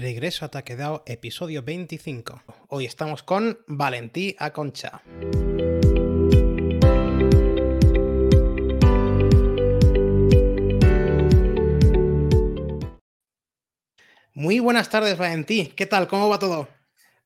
[0.00, 2.42] Regreso a Taquedao, episodio 25.
[2.68, 5.02] Hoy estamos con Valentí Aconcha.
[14.32, 15.66] Muy buenas tardes, Valentí.
[15.76, 16.08] ¿Qué tal?
[16.08, 16.66] ¿Cómo va todo?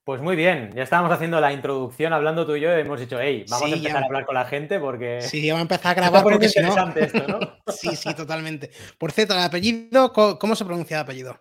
[0.02, 3.20] Pues muy bien, ya estábamos haciendo la introducción hablando tú y yo y hemos dicho,
[3.20, 5.20] hey, vamos a empezar a hablar con la gente porque...
[5.22, 7.38] Sí, vamos a empezar a grabar porque si interesante esto, ¿no?
[7.72, 8.72] sí, sí, totalmente.
[8.98, 11.40] Por cierto, el apellido, ¿cómo se pronuncia el apellido?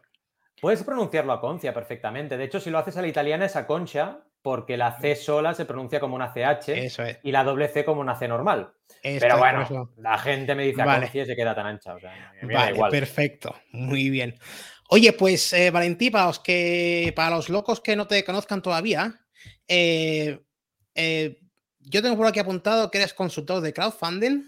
[0.64, 2.38] Puedes pronunciarlo a Concia perfectamente.
[2.38, 5.54] De hecho, si lo haces a la italiana es a Concha, porque la C sola
[5.54, 8.72] se pronuncia como una CH y la doble C como una C normal.
[9.02, 11.96] Pero bueno, la gente me dice a Concia y se queda tan ancha.
[12.44, 13.54] vale, perfecto.
[13.74, 14.36] Muy bien.
[14.88, 19.20] Oye, pues eh, Valentí, para los, que, para los locos que no te conozcan todavía,
[19.68, 20.40] eh,
[20.96, 21.40] eh,
[21.82, 24.46] yo tengo por aquí apuntado que eres consultor de crowdfunding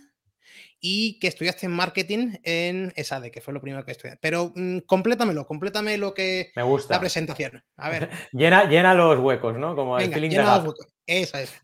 [0.88, 4.20] y que estudiaste en marketing en ESADE, que fue lo primero que estudiaste.
[4.22, 6.52] Pero mm, complétamelo, complétame lo que...
[6.56, 6.94] Me gusta.
[6.94, 7.64] La presentación.
[7.76, 8.08] A ver.
[8.32, 9.76] llena, llena los huecos, ¿no?
[9.76, 10.88] Como el feeling llena los huecos.
[11.08, 11.60] Esa es.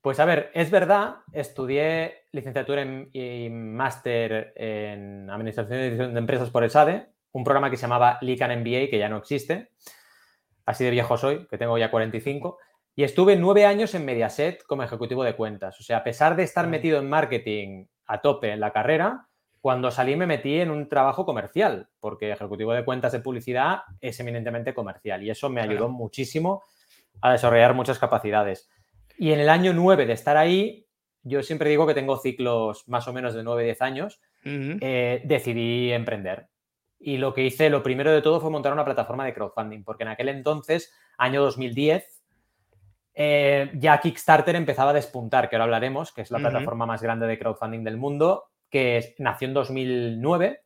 [0.00, 7.08] Pues a ver, es verdad, estudié licenciatura y máster en Administración de Empresas por ESADE,
[7.32, 9.70] un programa que se llamaba Lican MBA, que ya no existe.
[10.66, 12.58] Así de viejo soy, que tengo ya 45.
[12.94, 15.80] Y estuve nueve años en Mediaset como ejecutivo de cuentas.
[15.80, 19.28] O sea, a pesar de estar metido en marketing a tope en la carrera,
[19.60, 24.18] cuando salí me metí en un trabajo comercial, porque ejecutivo de cuentas de publicidad es
[24.20, 26.62] eminentemente comercial y eso me ayudó muchísimo
[27.20, 28.68] a desarrollar muchas capacidades.
[29.16, 30.86] Y en el año 9 de estar ahí,
[31.22, 36.48] yo siempre digo que tengo ciclos más o menos de 9-10 años, eh, decidí emprender.
[36.98, 40.02] Y lo que hice, lo primero de todo fue montar una plataforma de crowdfunding, porque
[40.02, 42.21] en aquel entonces, año 2010,
[43.14, 47.26] eh, ya Kickstarter empezaba a despuntar, que ahora hablaremos, que es la plataforma más grande
[47.26, 50.62] de crowdfunding del mundo, que nació en 2009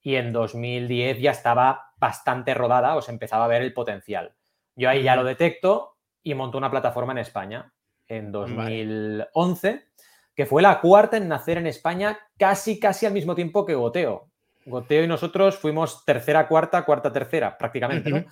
[0.00, 4.34] y en 2010 ya estaba bastante rodada, o se empezaba a ver el potencial.
[4.74, 7.72] Yo ahí ya lo detecto y monto una plataforma en España
[8.08, 9.86] en 2011,
[10.34, 14.30] que fue la cuarta en nacer en España casi, casi al mismo tiempo que Goteo.
[14.64, 18.24] Goteo y nosotros fuimos tercera, cuarta, cuarta, tercera, prácticamente, ¿no?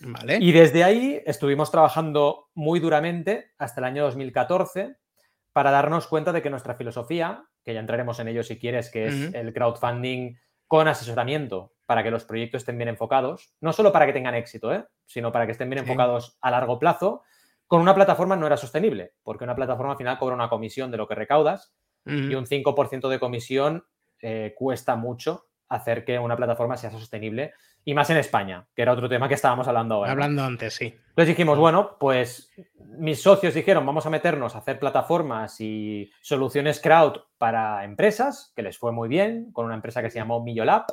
[0.00, 0.38] Vale.
[0.40, 4.96] Y desde ahí estuvimos trabajando muy duramente hasta el año 2014
[5.52, 9.06] para darnos cuenta de que nuestra filosofía, que ya entraremos en ello si quieres, que
[9.06, 10.36] es el crowdfunding
[10.66, 14.74] con asesoramiento para que los proyectos estén bien enfocados, no solo para que tengan éxito,
[14.74, 14.84] ¿eh?
[15.06, 17.22] sino para que estén bien enfocados a largo plazo,
[17.66, 20.98] con una plataforma no era sostenible, porque una plataforma al final cobra una comisión de
[20.98, 21.72] lo que recaudas
[22.04, 23.84] y un 5% de comisión
[24.20, 27.52] eh, cuesta mucho hacer que una plataforma sea sostenible
[27.88, 30.10] y más en España, que era otro tema que estábamos hablando ahora.
[30.10, 30.86] Hablando antes, sí.
[30.86, 32.52] Entonces dijimos, bueno, pues
[32.98, 38.62] mis socios dijeron, vamos a meternos a hacer plataformas y soluciones crowd para empresas, que
[38.62, 40.84] les fue muy bien, con una empresa que se llamó Millolab.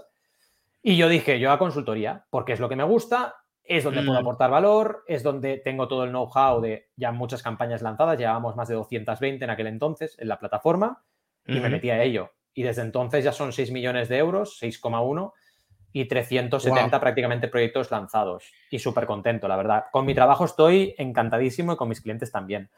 [0.84, 4.20] Y yo dije, yo a consultoría, porque es lo que me gusta, es donde puedo
[4.20, 4.22] mm.
[4.22, 8.68] aportar valor, es donde tengo todo el know-how de ya muchas campañas lanzadas, llevábamos más
[8.68, 11.04] de 220 en aquel entonces en la plataforma
[11.48, 15.34] y me metí a ello y desde entonces ya son 6 millones de euros, 6,1
[15.94, 18.52] y 370 prácticamente proyectos lanzados.
[18.70, 19.86] Y súper contento, la verdad.
[19.92, 22.70] Con mi trabajo estoy encantadísimo y con mis clientes también.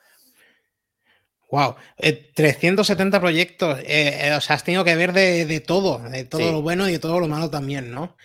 [1.50, 3.80] Wow, 370 proyectos.
[3.80, 6.94] Eh, eh, o sea, has tenido que ver de, todo, de todo lo bueno y
[6.94, 8.16] de todo lo malo también, ¿no?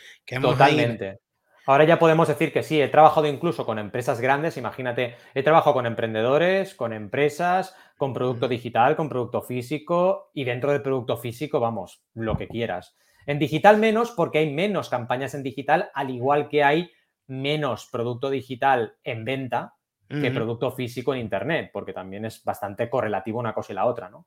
[0.42, 1.20] Totalmente.
[1.66, 5.74] Ahora ya podemos decir que sí, he trabajado incluso con empresas grandes, imagínate, he trabajado
[5.74, 11.60] con emprendedores, con empresas, con producto digital, con producto físico y dentro del producto físico,
[11.60, 12.96] vamos, lo que quieras.
[13.26, 16.90] En digital menos porque hay menos campañas en digital, al igual que hay
[17.26, 19.74] menos producto digital en venta
[20.08, 24.10] que producto físico en Internet, porque también es bastante correlativo una cosa y la otra,
[24.10, 24.26] ¿no?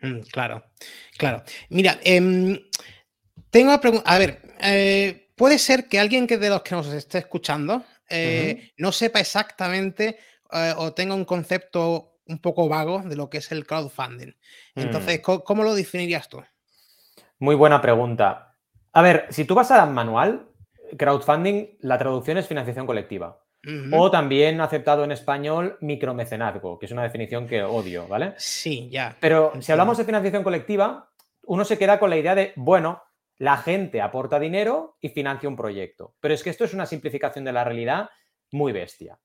[0.00, 0.62] Mm, claro,
[1.16, 1.42] claro.
[1.70, 2.56] Mira, em,
[3.50, 6.86] tengo una pregunta, a ver, eh, puede ser que alguien que de los que nos
[6.92, 10.18] esté escuchando eh, no sepa exactamente
[10.52, 14.32] eh, o tenga un concepto un poco vago de lo que es el crowdfunding.
[14.74, 15.40] Entonces, mm.
[15.42, 16.42] ¿cómo, lo definirías tú?
[17.38, 18.56] Muy buena pregunta.
[18.92, 20.48] A ver, si tú vas al manual,
[20.96, 23.40] crowdfunding, la traducción es financiación colectiva.
[23.92, 28.34] O también aceptado en español micromecenazgo, que es una definición que odio, ¿vale?
[28.36, 29.16] Sí, ya.
[29.20, 31.08] Pero si hablamos de financiación colectiva,
[31.46, 33.02] uno se queda con la idea de, bueno,
[33.38, 36.14] la gente aporta dinero y financia un proyecto.
[36.20, 38.10] Pero es que esto es una simplificación de la realidad
[38.52, 39.18] muy bestia.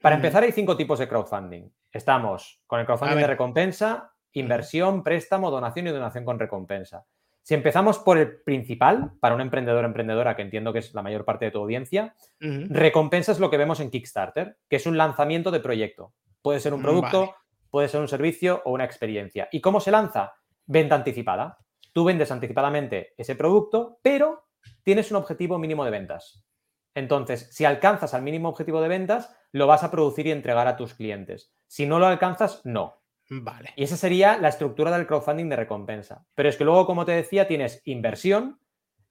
[0.00, 1.70] Para empezar, hay cinco tipos de crowdfunding.
[1.92, 7.06] Estamos con el crowdfunding de recompensa, inversión, préstamo, donación y donación con recompensa.
[7.44, 11.02] Si empezamos por el principal, para un emprendedor o emprendedora, que entiendo que es la
[11.02, 14.96] mayor parte de tu audiencia, recompensa es lo que vemos en Kickstarter, que es un
[14.96, 16.14] lanzamiento de proyecto.
[16.40, 17.34] Puede ser un mm, producto,
[17.68, 19.50] puede ser un servicio o una experiencia.
[19.52, 20.32] ¿Y cómo se lanza?
[20.64, 21.58] Venta anticipada.
[21.92, 24.46] Tú vendes anticipadamente ese producto, pero
[24.82, 26.46] tienes un objetivo mínimo de ventas.
[26.94, 30.78] Entonces, si alcanzas al mínimo objetivo de ventas, lo vas a producir y entregar a
[30.78, 31.52] tus clientes.
[31.66, 33.02] Si no lo alcanzas, no.
[33.30, 33.72] Vale.
[33.76, 36.26] Y esa sería la estructura del crowdfunding de recompensa.
[36.34, 38.60] Pero es que luego, como te decía, tienes inversión,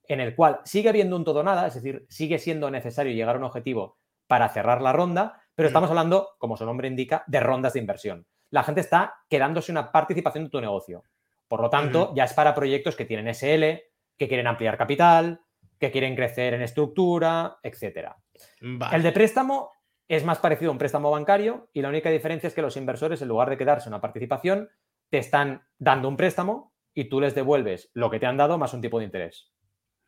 [0.08, 3.40] en el cual sigue habiendo un todo nada, es decir, sigue siendo necesario llegar a
[3.40, 7.74] un objetivo para cerrar la ronda, pero estamos hablando, como su nombre indica, de rondas
[7.74, 8.26] de inversión.
[8.50, 11.04] La gente está quedándose una participación de tu negocio.
[11.48, 13.84] Por lo tanto, ya es para proyectos que tienen SL,
[14.18, 15.42] que quieren ampliar capital,
[15.80, 18.10] que quieren crecer en estructura, etc.
[18.92, 19.72] El de préstamo
[20.08, 23.22] es más parecido a un préstamo bancario y la única diferencia es que los inversores,
[23.22, 24.70] en lugar de quedarse una participación,
[25.10, 28.74] te están dando un préstamo y tú les devuelves lo que te han dado más
[28.74, 29.52] un tipo de interés.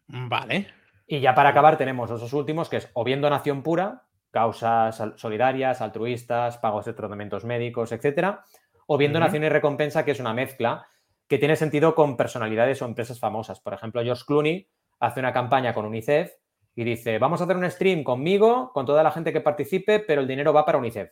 [0.08, 0.68] Vale.
[1.08, 5.02] Y ya para acabar tenemos los dos últimos, que es o bien donación pura, causas
[5.16, 8.44] solidarias, altruistas, pagos de tratamientos médicos, etcétera,
[8.88, 10.88] o bien donación y recompensa, que es una mezcla
[11.28, 13.60] que tiene sentido con personalidades o empresas famosas.
[13.60, 14.70] Por ejemplo, George Clooney
[15.00, 16.32] hace una campaña con UNICEF
[16.76, 20.22] y dice, vamos a hacer un stream conmigo, con toda la gente que participe, pero
[20.22, 21.10] el dinero va para UNICEF.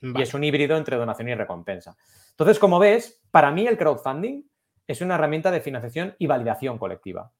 [0.00, 1.96] Y es un híbrido entre donación y recompensa.
[2.30, 4.42] Entonces, como ves, para mí el crowdfunding
[4.86, 7.32] es una herramienta de financiación y validación colectiva.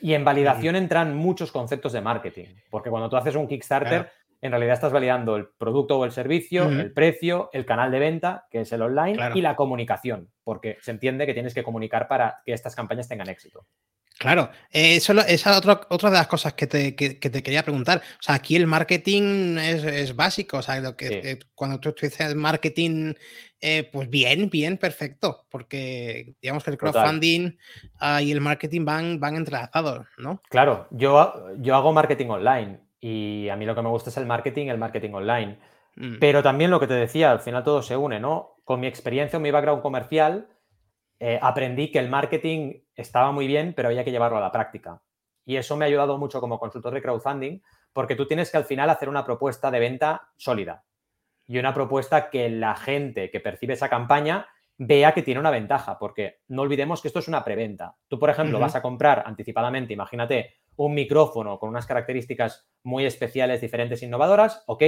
[0.00, 4.50] Y en validación entran muchos conceptos de marketing, porque cuando tú haces un Kickstarter, en
[4.50, 8.60] realidad estás validando el producto o el servicio, el precio, el canal de venta, que
[8.60, 12.52] es el online, y la comunicación, porque se entiende que tienes que comunicar para que
[12.52, 13.66] estas campañas tengan éxito.
[14.18, 17.98] Claro, eh, eso, esa es otra, de las cosas que te, quería preguntar.
[17.98, 20.58] O sea, aquí el marketing es, básico.
[20.58, 23.14] O sea, lo que, eh, cuando tú, dices marketing,
[23.60, 25.46] eh, pues bien, bien, perfecto.
[25.50, 27.58] Porque digamos que el crowdfunding
[27.98, 30.40] ah, y el marketing van, van entrelazados, ¿no?
[30.48, 34.26] Claro, yo, yo hago marketing online y a mí lo que me gusta es el
[34.26, 35.58] marketing, el marketing online.
[35.96, 36.18] Mm.
[36.20, 38.56] Pero también lo que te decía, al final todo se une, ¿no?
[38.64, 40.46] Con mi experiencia, mi background comercial,
[41.20, 45.02] eh, aprendí que el marketing estaba muy bien, pero había que llevarlo a la práctica.
[45.44, 47.60] Y eso me ha ayudado mucho como consultor de crowdfunding,
[47.92, 50.84] porque tú tienes que al final hacer una propuesta de venta sólida
[51.46, 55.98] y una propuesta que la gente que percibe esa campaña vea que tiene una ventaja,
[55.98, 57.96] porque no olvidemos que esto es una preventa.
[58.08, 63.60] Tú, por ejemplo, vas a comprar anticipadamente, imagínate, un micrófono con unas características muy especiales,
[63.60, 64.82] diferentes, innovadoras, ok,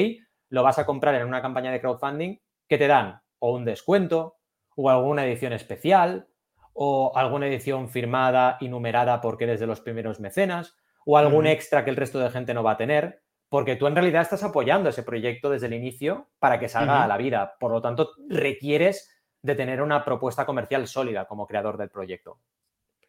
[0.49, 2.39] lo vas a comprar en una campaña de crowdfunding
[2.69, 4.36] que te dan o un descuento
[4.77, 6.29] o alguna edición especial
[6.73, 11.85] o alguna edición firmada y numerada porque eres de los primeros mecenas o algún extra
[11.85, 14.91] que el resto de gente no va a tener, porque tú en realidad estás apoyando
[14.91, 17.57] ese proyecto desde el inicio para que salga a la vida.
[17.61, 22.41] Por lo tanto, requieres de tener una propuesta comercial sólida como creador del proyecto.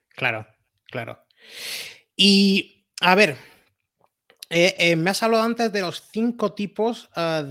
[0.10, 0.46] Claro,
[0.86, 1.26] claro.
[2.16, 3.36] Y, a ver,
[4.50, 7.50] eh, eh, me has hablado antes de los cinco tipos ah, mm.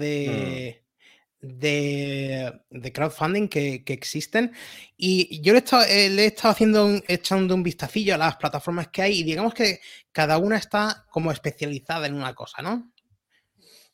[1.47, 4.53] De, de, crowdfunding que, existen
[4.97, 8.37] y yo le he estado, eh, le he estado haciendo echando un vistacillo a las
[8.37, 9.81] plataformas que hay y digamos que
[10.13, 12.93] cada una está como especializada en una cosa, ¿no?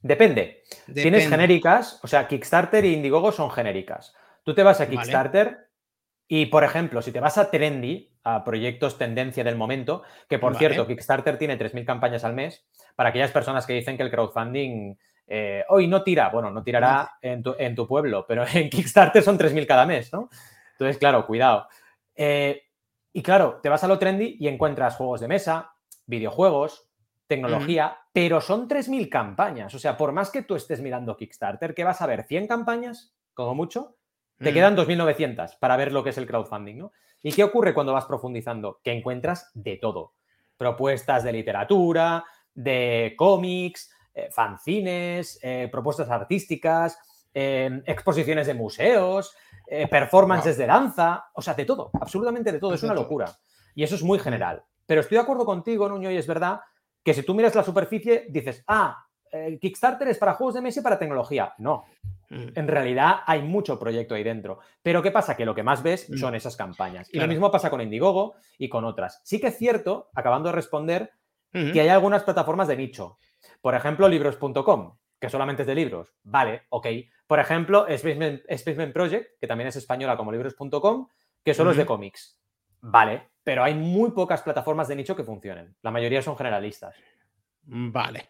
[0.01, 0.65] Depende.
[0.93, 4.13] Tienes genéricas, o sea, Kickstarter y Indiegogo son genéricas.
[4.43, 5.69] Tú te vas a Kickstarter
[6.27, 10.57] y, por ejemplo, si te vas a Trendy, a proyectos tendencia del momento, que por
[10.57, 12.65] cierto, Kickstarter tiene 3.000 campañas al mes,
[12.97, 14.97] para aquellas personas que dicen que el crowdfunding
[15.27, 19.67] eh, hoy no tira, bueno, no tirará en tu, pueblo, pero en Kickstarter son 3.000
[19.67, 20.29] cada mes, ¿no?
[20.73, 21.69] Entonces, claro, cuidado.
[22.15, 22.63] Eh,
[23.13, 25.73] y claro, te vas a lo trendy y encuentras juegos de mesa,
[26.07, 26.89] videojuegos,
[27.27, 29.75] tecnología, pero son 3.000 campañas.
[29.75, 32.27] O sea, por más que tú estés mirando Kickstarter, ¿qué vas a ver?
[32.27, 33.15] ¿100 campañas?
[33.35, 33.97] Como mucho.
[34.39, 34.55] Te mm.
[34.55, 36.93] quedan 2.900 para ver lo que es el crowdfunding, ¿no?
[37.23, 38.81] ¿Y qué ocurre cuando vas profundizando?
[38.83, 40.15] Que encuentras de todo.
[40.57, 42.25] Propuestas de literatura,
[42.55, 46.99] de cómics, eh, fanzines, eh, propuestas artísticas,
[47.33, 49.35] em, exposiciones de museos,
[49.67, 53.35] eh, performances de danza, o sea, de todo, absolutamente de todo, es una locura.
[53.75, 54.63] Y eso es muy general.
[54.85, 56.61] Pero estoy de acuerdo contigo, Nuño, y es verdad
[57.03, 59.03] que si tú miras la superficie, dices, ah,
[59.59, 61.55] Kickstarter es para juegos de mesa y para tecnología.
[61.57, 61.85] No,
[62.29, 62.49] mm.
[62.55, 64.59] en realidad hay mucho proyecto ahí dentro.
[64.83, 65.39] Pero ¿qué pasa?
[65.39, 66.19] Que lo que más ves mm.
[66.19, 67.09] son esas campañas.
[67.11, 69.23] Y lo mismo pasa con Indiegogo y con otras.
[69.25, 71.13] Sí que es cierto, acabando de responder,
[71.51, 73.19] que hay algunas plataformas de nicho.
[73.61, 76.15] Por ejemplo, libros.com, que solamente es de libros.
[76.23, 76.87] Vale, ok.
[77.27, 81.09] Por ejemplo, Spaceman, Project, que también es española como libros.com,
[81.45, 82.39] que solo es de cómics.
[82.81, 85.77] Vale, pero hay muy pocas plataformas de nicho que funcionen.
[85.83, 86.95] La mayoría son generalistas.
[87.63, 88.27] Vale,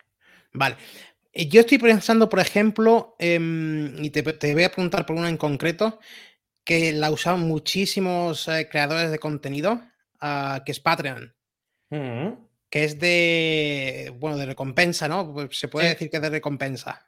[0.52, 0.76] vale.
[1.32, 5.38] Eh, yo estoy pensando, por ejemplo, em, y te, voy a preguntar por una en
[5.38, 5.98] concreto,
[6.64, 9.80] que la usan muchísimos eh, creadores de contenido,
[10.20, 11.34] ah, que es Patreon
[12.72, 15.30] que es de, bueno, de recompensa, ¿no?
[15.30, 17.04] Pues se puede decir que es de recompensa.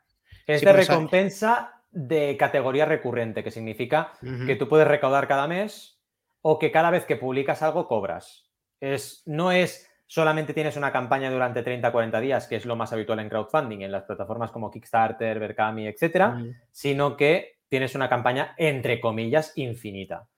[0.47, 4.12] Es de recompensa de categoría recurrente, que significa
[4.47, 6.02] que tú puedes recaudar cada mes
[6.42, 8.50] o que cada vez que publicas algo cobras.
[8.78, 13.21] Es, no es solamente tienes una campaña durante 30-40 días, que es lo más habitual
[13.21, 19.00] en crowdfunding, en las plataformas como Kickstarter, Berkami, etcétera, sino que tienes una campaña, entre
[19.00, 20.28] comillas, infinita.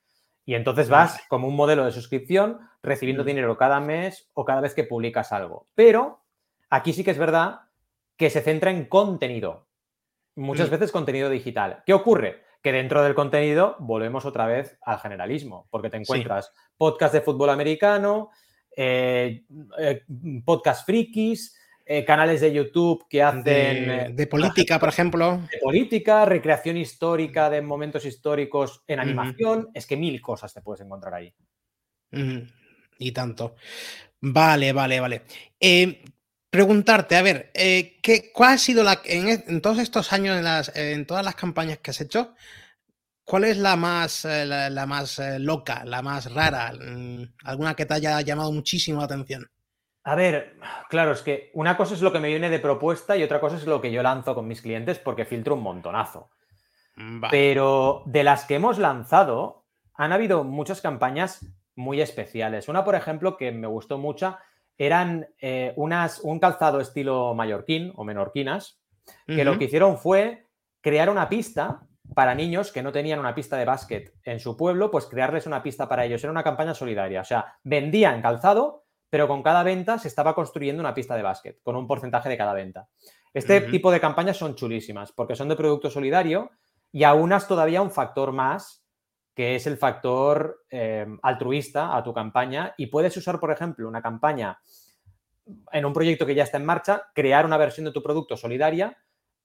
[0.46, 4.74] Y entonces vas como un modelo de suscripción recibiendo dinero cada mes o cada vez
[4.74, 5.66] que publicas algo.
[5.74, 6.22] Pero
[6.70, 7.62] aquí sí que es verdad
[8.16, 9.66] que se centra en contenido.
[10.36, 11.82] Muchas veces contenido digital.
[11.84, 12.44] ¿Qué ocurre?
[12.62, 17.50] Que dentro del contenido volvemos otra vez al generalismo, porque te encuentras podcast de fútbol
[17.50, 18.30] americano,
[18.76, 19.44] eh,
[19.78, 20.04] eh,
[20.44, 24.14] podcast frikis, eh, canales de YouTube que hacen...
[24.14, 25.40] De, política, por ejemplo.
[25.50, 29.68] De política, recreación histórica de momentos históricos en animación.
[29.72, 31.32] Es que mil cosas te puedes encontrar ahí.
[32.98, 33.54] Y tanto.
[34.20, 35.22] Vale, vale, vale.
[36.50, 39.00] preguntarte, a ver, ¿qué, ¿cuál ha sido la...
[39.04, 42.34] En, en, todos estos años, en, las, en todas las campañas que has hecho,
[43.26, 46.72] ¿Cuál es la más, eh, la, más eh, loca, la más rara?
[46.72, 49.50] Mm, ¿Alguna que te haya llamado muchísimo la atención?
[50.06, 50.54] A ver,
[50.88, 53.56] claro, es que una cosa es lo que me viene de propuesta y otra cosa
[53.56, 56.30] es lo que yo lanzo con mis clientes porque filtro un montonazo.
[56.94, 61.44] Mm, Pero de las que hemos lanzado, han habido muchas campañas
[61.74, 62.68] muy especiales.
[62.68, 64.38] Una, por ejemplo, que me gustó mucho,
[64.78, 68.78] eran eh, unas, un calzado estilo mallorquín o menorquinas,
[69.26, 70.46] que lo que hicieron fue
[70.80, 71.80] crear una pista
[72.14, 75.64] para niños que no tenían una pista de básquet en su pueblo, pues crearles una
[75.64, 76.22] pista para ellos.
[76.22, 77.22] Era una campaña solidaria.
[77.22, 81.62] O sea, vendían calzado, pero con cada venta se estaba construyendo una pista de básquet,
[81.62, 82.88] con un porcentaje de cada venta.
[83.32, 86.50] Este tipo de campañas son chulísimas porque son de producto solidario
[86.90, 88.82] y aunas todavía un factor más,
[89.34, 92.74] que es el factor eh, altruista a tu campaña.
[92.78, 94.58] Y puedes usar, por ejemplo, una campaña
[95.70, 98.96] en un proyecto que ya está en marcha, crear una versión de tu producto solidaria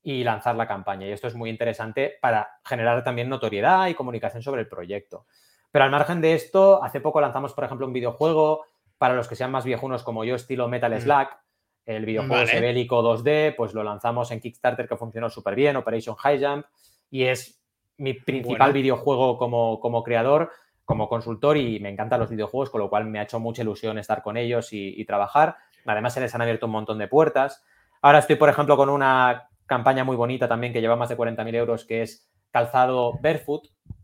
[0.02, 1.08] y lanzar la campaña.
[1.08, 5.26] Y esto es muy interesante para generar también notoriedad y comunicación sobre el proyecto.
[5.72, 8.66] Pero al margen de esto, hace poco lanzamos, por ejemplo, un videojuego
[9.02, 11.02] para los que sean más viejunos como yo, estilo Metal mm.
[11.02, 11.40] Slack.
[11.88, 12.62] El videojuego vale.
[12.62, 16.66] bélico 2D, pues lo lanzamos en Kickstarter que funcionó súper bien, Operation High Jump,
[17.10, 17.60] y es
[17.98, 20.52] mi principal videojuego como, como creador,
[20.86, 23.98] como consultor, y me encantan los videojuegos, con lo cual me ha hecho mucha ilusión
[23.98, 25.56] estar con ellos y, y trabajar.
[25.84, 27.64] Además, se les han abierto un montón de puertas.
[28.04, 31.56] Ahora estoy, por ejemplo, con una campaña muy bonita también que lleva más de 40.000
[31.56, 33.64] euros, que es calzado barefoot,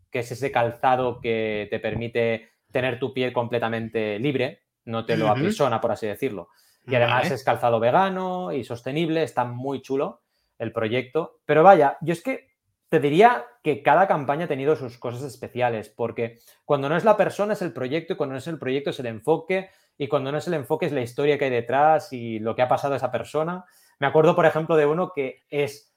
[0.10, 5.28] que es ese calzado que te permite tener tu pie completamente libre, no te lo
[5.28, 6.50] aprisona, por así decirlo.
[6.86, 10.22] Y además es calzado vegano y sostenible, está muy chulo
[10.58, 11.42] el proyecto.
[11.46, 12.48] Pero vaya, yo es que
[12.90, 17.18] te diría que cada campaña ha tenido sus cosas especiales, porque cuando no es la
[17.18, 20.32] persona es el proyecto y cuando no es el proyecto es el enfoque y cuando
[20.32, 22.94] no es el enfoque es la historia que hay detrás y lo que ha pasado
[22.94, 23.66] a esa persona.
[24.00, 25.94] Me acuerdo, por ejemplo, de uno que es,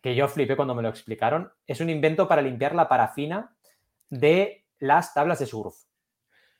[0.00, 3.54] que yo flipé cuando me lo explicaron, es un invento para limpiar la parafina
[4.08, 5.74] de las tablas de surf.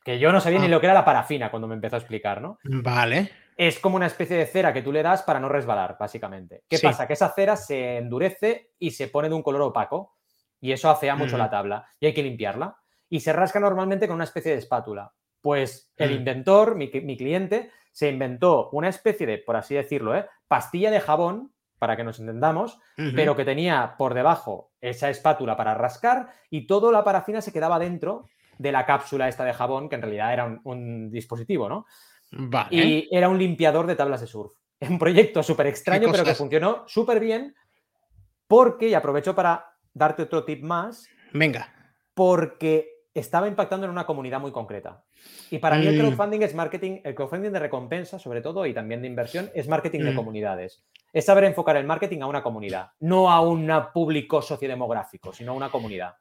[0.03, 0.69] Que yo no sabía ni ah.
[0.69, 2.57] lo que era la parafina cuando me empezó a explicar, ¿no?
[2.63, 3.31] Vale.
[3.55, 6.63] Es como una especie de cera que tú le das para no resbalar, básicamente.
[6.67, 7.05] ¿Qué pasa?
[7.05, 10.15] Que esa cera se endurece y se pone de un color opaco.
[10.59, 11.87] Y eso afea mucho la tabla.
[11.99, 12.75] Y hay que limpiarla.
[13.09, 15.13] Y se rasca normalmente con una especie de espátula.
[15.41, 16.13] Pues el mm.
[16.13, 20.25] inventor, mi, mi, cliente, se inventó una especie de, por así decirlo, ¿eh?
[20.47, 22.77] pastilla de jabón, para que nos entendamos,
[23.15, 27.79] pero que tenía por debajo esa espátula para rascar y toda la parafina se quedaba
[27.79, 28.27] dentro
[28.61, 31.85] de la cápsula esta de jabón, que en realidad era un, dispositivo, ¿no?
[32.69, 34.53] Y era un limpiador de tablas de surf.
[34.89, 37.53] Un proyecto súper extraño, pero que funcionó súper bien
[38.47, 39.63] porque, y aprovecho para
[39.93, 41.07] darte otro tip más.
[41.33, 41.71] Venga.
[42.15, 45.03] Porque estaba impactando en una comunidad muy concreta.
[45.51, 45.99] Y para mí el mm.
[45.99, 49.99] crowdfunding es marketing, el crowdfunding de recompensa sobre todo y también de inversión es marketing
[49.99, 50.15] de mm.
[50.15, 50.83] comunidades.
[51.13, 55.55] Es saber enfocar el marketing a una comunidad, no a un público sociodemográfico, sino a
[55.55, 56.15] una comunidad.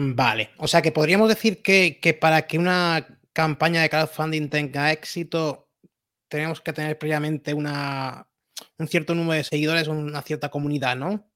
[0.00, 5.70] Vale, o sea que podríamos decir que, para que una campaña de crowdfunding tenga éxito,
[6.28, 8.28] tenemos que tener previamente una,
[8.78, 11.28] un cierto número de seguidores, una cierta comunidad, ¿no?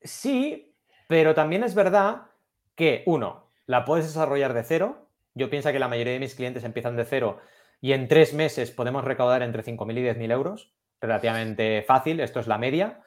[0.00, 0.76] Sí,
[1.08, 2.28] pero también es verdad
[2.76, 5.10] que, uno, la puedes desarrollar de cero.
[5.34, 7.40] Yo pienso que la mayoría de mis clientes empiezan de cero
[7.80, 10.72] y en tres meses podemos recaudar entre 5.000 y 10.000 euros.
[11.00, 13.02] Relativamente fácil, esto es la media.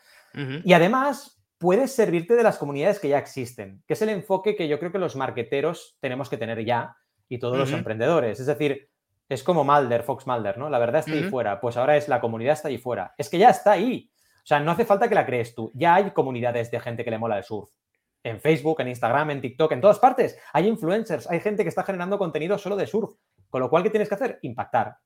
[0.66, 4.68] Y además, puedes servirte de las comunidades que ya existen, que es el enfoque que
[4.68, 6.98] yo creo que los marqueteros tenemos que tener ya
[7.30, 8.40] y todos los emprendedores.
[8.40, 8.90] Es decir,
[9.30, 10.72] es como Malder, Fox Malder, ¿no?
[10.72, 11.62] La verdad está ahí fuera.
[11.62, 13.14] Pues ahora es la comunidad está ahí fuera.
[13.16, 14.12] Es que ya está ahí.
[14.38, 15.72] O sea, no hace falta que la crees tú.
[15.76, 17.70] Ya hay comunidades de gente que le mola el surf
[18.24, 20.38] en Facebook, en Instagram, en TikTok, en todas partes.
[20.54, 23.12] Hay influencers, hay gente que está generando contenido solo de surf.
[23.52, 24.40] Con lo cual, ¿qué tienes que hacer?
[24.42, 24.98] Impactar.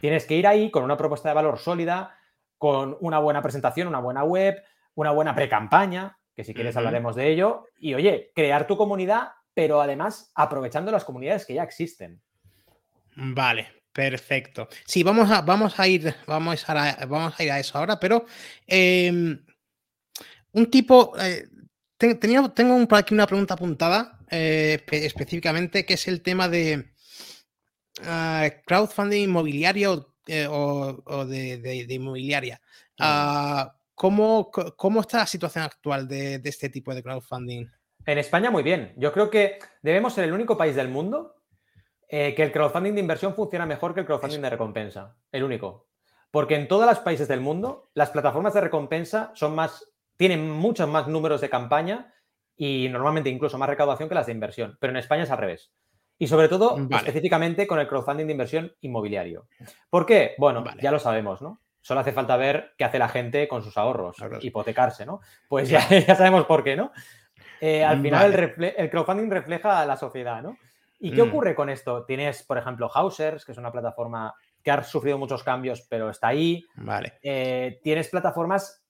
[0.00, 2.16] Tienes que ir ahí con una propuesta de valor sólida,
[2.56, 4.62] con una buena presentación, una buena web,
[4.94, 7.66] una buena pre-campaña, que si quieres hablaremos de ello.
[7.78, 12.20] Y oye, crear tu comunidad, pero además aprovechando las comunidades que ya existen.
[13.16, 14.68] Vale, Perfecto.
[14.84, 18.26] Sí, vamos a, vamos a ir, vamos a, vamos a ir a eso ahora, pero
[18.66, 19.40] em,
[20.50, 21.46] un tipo, eh,
[21.96, 26.92] tenía, tengo por aquí una pregunta apuntada eh, específicamente, que es el tema de
[28.02, 32.60] ah, crowdfunding inmobiliario eh, o, de, inmobiliaria.
[32.98, 34.50] Ah, ¿cómo,
[35.00, 37.66] está la situación actual de, este tipo de crowdfunding?
[38.06, 38.92] En España muy bien.
[38.96, 41.36] Yo creo que debemos ser el único país del mundo
[42.08, 45.16] que el crowdfunding de inversión funciona mejor que el crowdfunding de recompensa.
[45.32, 45.88] El único.
[46.30, 50.88] Porque en todos los países del mundo las plataformas de recompensa son más tienen muchos
[50.88, 52.12] más números de campaña
[52.56, 55.72] y normalmente incluso más recaudación que las de inversión, pero en España es al revés.
[56.16, 59.48] Y sobre todo, específicamente con el crowdfunding de inversión inmobiliario.
[59.90, 60.34] ¿Por qué?
[60.38, 61.60] Bueno, ya lo sabemos, ¿no?
[61.84, 65.20] Solo hace falta ver qué hace la gente con sus ahorros, hipotecarse, ¿no?
[65.46, 66.90] Pues ya, ya, sabemos por qué, ¿no?
[67.60, 70.56] Eh, al final el, crowdfunding refleja a la sociedad, ¿no?
[70.98, 71.28] ¿Y qué mm.
[71.28, 72.06] ocurre con esto?
[72.06, 76.28] Tienes, por ejemplo, Hausers, que es una plataforma que ha sufrido muchos cambios, pero está
[76.28, 76.64] ahí.
[76.76, 77.18] Vale.
[77.22, 78.82] Eh, tienes plataformas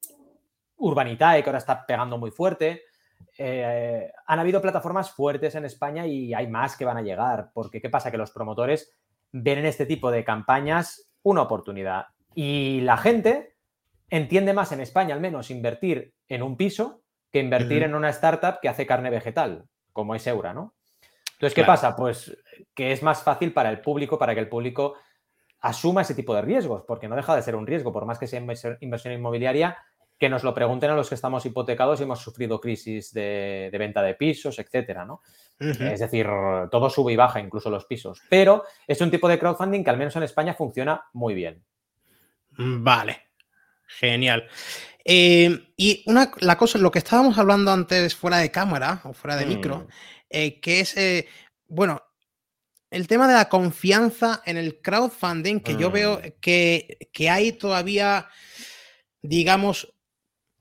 [0.76, 2.82] Urbanitae, que ahora está pegando muy fuerte.
[3.36, 7.80] Eh, han habido plataformas fuertes en España y hay más que van a llegar, porque
[7.80, 8.12] ¿qué pasa?
[8.12, 8.96] Que los promotores
[9.32, 13.56] ven en este tipo de campañas una oportunidad y la gente
[14.10, 18.60] entiende más en España al menos invertir en un piso que invertir en una startup
[18.62, 20.74] que hace carne vegetal, como es Eura, ¿no?
[21.32, 21.96] Entonces, ¿qué pasa?
[21.96, 22.36] Pues
[22.74, 24.94] que es más fácil para el público, para que el público
[25.60, 28.28] asuma ese tipo de riesgos, porque no deja de ser un riesgo, por más que
[28.28, 29.76] sea inversión inmobiliaria,
[30.18, 34.00] que nos lo pregunten a los que estamos hipotecados y hemos sufrido crisis de, venta
[34.00, 35.22] de pisos, etcétera, ¿no?
[35.58, 36.28] Es decir,
[36.70, 38.22] todo sube y baja, incluso los pisos.
[38.30, 41.64] Pero es un tipo de crowdfunding que al menos en España funciona muy bien.
[42.56, 43.22] Vale,
[43.86, 44.48] genial.
[45.04, 49.36] Eh, y una, la cosa, lo que estábamos hablando antes fuera de cámara o fuera
[49.36, 49.86] de micro, mm.
[50.30, 51.28] eh, que es, eh,
[51.68, 52.02] bueno,
[52.90, 56.40] el tema de la confianza en el crowdfunding, que yo veo mm.
[56.40, 58.28] que, que hay todavía,
[59.20, 59.90] digamos,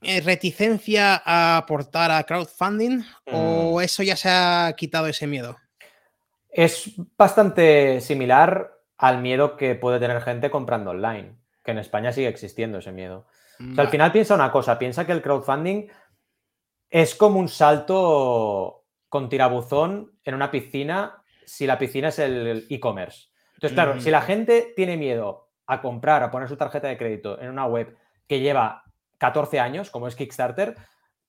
[0.01, 3.81] reticencia a aportar a crowdfunding o mm.
[3.81, 5.55] eso ya se ha quitado ese miedo?
[6.50, 12.27] Es bastante similar al miedo que puede tener gente comprando online, que en España sigue
[12.27, 13.25] existiendo ese miedo.
[13.77, 15.87] al final piensa una cosa, piensa que el crowdfunding
[16.89, 23.27] es como un salto con tirabuzón en una piscina si la piscina es el e-commerce.
[23.55, 24.23] Entonces, claro, si la mm.
[24.23, 27.95] gente tiene miedo a comprar, a poner su tarjeta de crédito en una web
[28.27, 28.83] que lleva
[29.17, 30.75] 14 años, como es Kickstarter,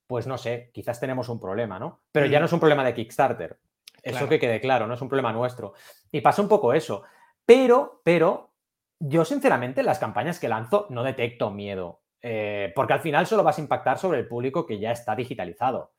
[0.07, 2.01] pues no sé, quizás tenemos un problema, ¿no?
[2.13, 3.59] Pero ya no es un problema de Kickstarter.
[4.03, 5.75] Eso que quede claro, no es un problema nuestro.
[6.11, 7.05] Y pasa un poco eso.
[7.47, 8.54] Pero, pero,
[9.07, 12.01] yo sinceramente las campañas que lanzo no detecto miedo.
[12.23, 15.93] Eh, porque al final solo vas a impactar sobre el público que ya está digitalizado.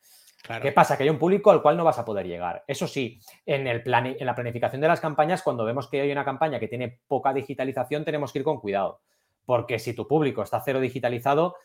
[0.61, 0.95] ¿Qué pasa?
[0.95, 2.63] Que hay un público al cual no vas a poder llegar.
[2.67, 6.11] Eso sí, en, el plan, en la planificación de las campañas, cuando vemos que hay
[6.11, 9.01] una campaña que tiene poca digitalización, tenemos que ir con cuidado.
[9.45, 11.55] Porque si tu público está cero digitalizado,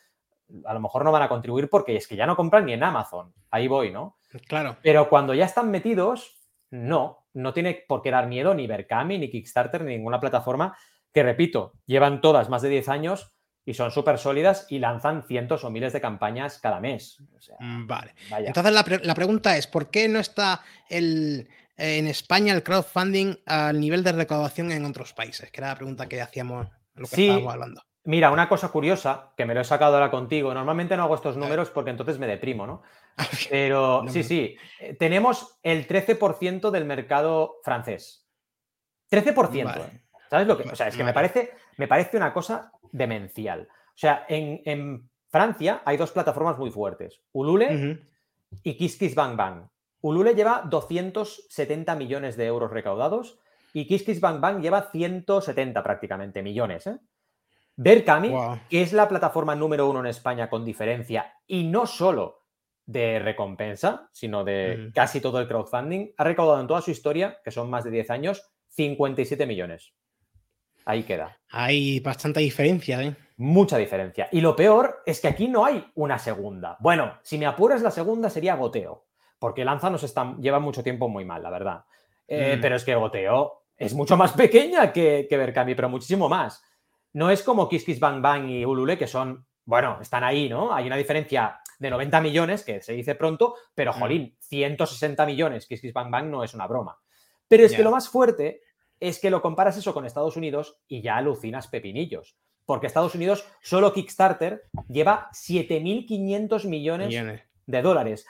[0.65, 2.83] a lo mejor no van a contribuir porque es que ya no compran ni en
[2.83, 3.33] Amazon.
[3.51, 4.19] Ahí voy, ¿no?
[4.47, 4.77] Claro.
[4.83, 6.39] Pero cuando ya están metidos,
[6.71, 10.77] no, no tiene por qué dar miedo ni Berkami, ni Kickstarter, ni ninguna plataforma
[11.13, 13.33] que, repito, llevan todas más de 10 años
[13.65, 17.23] y son súper sólidas y lanzan cientos o miles de campañas cada mes.
[17.59, 18.15] Mm, vale.
[18.39, 24.03] Entonces la, pregunta es, ¿por qué no está el, en España el crowdfunding al nivel
[24.03, 25.51] de recaudación en otros países?
[25.51, 27.83] Que era la pregunta que hacíamos, lo que estábamos hablando.
[28.05, 31.37] Mira, una cosa curiosa, que me lo he sacado ahora contigo, normalmente no hago estos
[31.37, 32.83] números porque entonces me deprimo, ¿no?
[33.51, 38.27] Pero sí, sí, eh, tenemos el 13% del mercado francés.
[39.11, 39.77] 13%.
[39.77, 40.01] ¿eh?
[40.31, 40.69] ¿Sabes lo que?
[40.69, 43.67] O sea, es que me parece, me parece una cosa demencial.
[43.69, 48.01] O sea, en, Francia hay dos plataformas muy fuertes, Ulule
[48.65, 49.71] y KissKissBankBank.
[50.01, 53.39] Ulule lleva 270 millones de euros recaudados
[53.73, 56.99] y KissKissBankBank lleva 170 prácticamente millones, ¿eh?
[57.77, 58.35] Berkami,
[58.69, 62.41] que es la plataforma número uno en España con diferencia y no solo
[62.85, 67.53] de recompensa, sino de casi todo el crowdfunding, ha recaudado en toda su historia, que
[67.53, 69.95] son más de 10 años, 57 millones.
[70.85, 71.37] Ahí queda.
[71.51, 73.15] Hay bastante diferencia, ¿eh?
[73.37, 74.29] Mucha diferencia.
[74.33, 76.77] Y lo peor es que aquí no hay una segunda.
[76.81, 79.07] Bueno, si me apuras, la segunda sería goteo,
[79.39, 81.85] porque Lanza nos está, lleva mucho tiempo muy mal, la verdad.
[82.29, 82.61] Eh, mm.
[82.61, 86.63] Pero es que goteo es mucho más pequeña que, que Berkami, pero muchísimo más.
[87.13, 90.73] No es como Kiss Kiss Bang Bang y Ulule, que son, bueno, están ahí, ¿no?
[90.73, 93.99] Hay una diferencia de 90 millones, que se dice pronto, pero mm.
[93.99, 96.99] jolín, 160 millones, Kiss Kiss Bang Bang no es una broma.
[97.49, 98.61] Pero es que lo más fuerte
[99.01, 102.37] es que lo comparas eso con Estados Unidos y ya alucinas pepinillos.
[102.67, 108.27] Porque Estados Unidos, solo Kickstarter, lleva 7.500 millones, de dólares.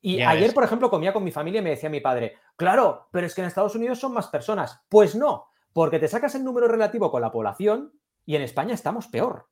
[0.00, 3.26] Y ayer, por ejemplo, comía con mi familia y me decía mi padre, claro, pero
[3.26, 4.82] es que en Estados Unidos son más personas.
[4.88, 7.92] Pues no, porque te sacas el número relativo con la población
[8.24, 9.48] y en España estamos peor.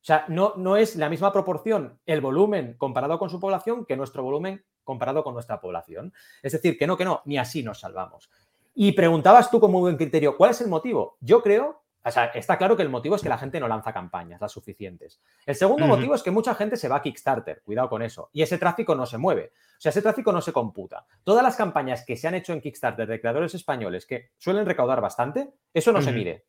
[0.00, 3.96] O sea, no, no es la misma proporción el volumen comparado con su población que
[3.96, 6.12] nuestro volumen comparado con nuestra población.
[6.42, 8.30] Es decir, que no, que no, ni así nos salvamos.
[8.80, 11.16] Y preguntabas tú como buen criterio, ¿cuál es el motivo?
[11.20, 13.92] Yo creo, o sea, está claro que el motivo es que la gente no lanza
[13.92, 15.20] campañas las suficientes.
[15.44, 18.40] El segundo motivo es que mucha gente se va a Kickstarter, cuidado con eso, y
[18.40, 19.50] ese tráfico no se mueve.
[19.78, 21.04] O sea, ese tráfico no se computa.
[21.24, 25.00] Todas las campañas que se han hecho en Kickstarter de creadores españoles que suelen recaudar
[25.00, 26.44] bastante, eso no se mide.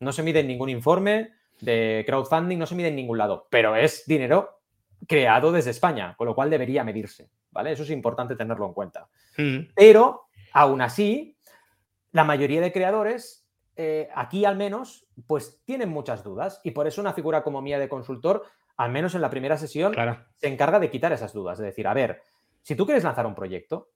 [0.00, 3.76] No se mide en ningún informe de crowdfunding, no se mide en ningún lado, pero
[3.76, 4.62] es dinero
[5.06, 7.70] creado desde España, con lo cual debería medirse, ¿vale?
[7.70, 9.08] Eso es importante tenerlo en cuenta.
[9.76, 11.36] Pero, aún así,
[12.12, 17.00] la mayoría de creadores, eh, aquí al menos, pues tienen muchas dudas y por eso
[17.00, 18.44] una figura como mía de consultor,
[18.76, 19.94] al menos en la primera sesión,
[20.36, 22.20] se encarga de quitar esas dudas, de decir, a ver,
[22.62, 23.90] si tú quieres lanzar un proyecto,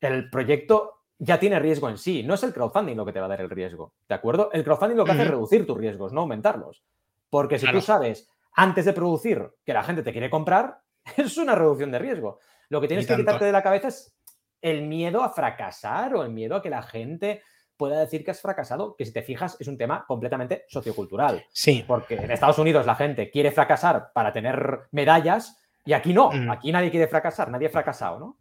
[0.00, 3.26] el proyecto ya tiene riesgo en sí, no es el crowdfunding lo que te va
[3.26, 4.50] a dar el riesgo, ¿de acuerdo?
[4.52, 6.84] El crowdfunding lo que hace es reducir tus riesgos, no aumentarlos.
[7.30, 10.80] Porque si tú sabes antes de producir que la gente te quiere comprar,
[11.16, 12.38] es una reducción de riesgo.
[12.68, 14.16] Lo que tienes que quitarte de la cabeza es
[14.60, 17.42] el miedo a fracasar o el miedo a que la gente
[17.76, 21.44] pueda decir que has fracasado, que si te fijas es un tema completamente sociocultural.
[21.50, 21.84] Sí.
[21.86, 26.50] Porque en Estados Unidos la gente quiere fracasar para tener medallas y aquí no, mm.
[26.50, 28.38] aquí nadie quiere fracasar, nadie ha fracasado, ¿no?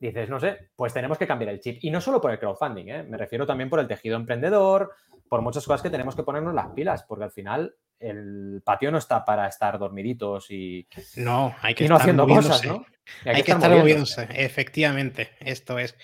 [0.00, 1.78] Dices, no sé, pues tenemos que cambiar el chip.
[1.82, 3.02] Y no solo por el crowdfunding, ¿eh?
[3.04, 4.90] me refiero también por el tejido emprendedor,
[5.28, 8.98] por muchas cosas que tenemos que ponernos las pilas, porque al final el patio no
[8.98, 12.84] está para estar dormiditos y no, hay que no haciendo cosas, ¿no?
[13.24, 15.96] Hay, que, estar, moviéndose, efectivamente, esto es.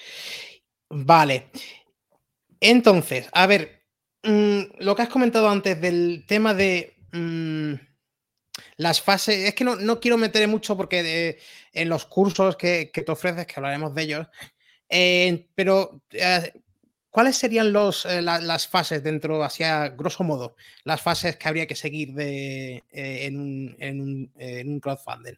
[0.90, 1.50] Vale.
[2.60, 3.82] Entonces, a ver,
[4.22, 7.74] mm, lo que has comentado antes del tema de mm,
[8.76, 11.38] las fases, es que no, quiero meter mucho porque
[11.72, 14.26] en los cursos que, te ofreces, que hablaremos de ellos,
[14.88, 16.52] eh, pero eh,
[17.10, 21.76] ¿cuáles serían los, eh, las fases dentro, hacia grosso modo, las fases que habría que
[21.76, 25.34] seguir de, en, un, en, un, crowdfunding?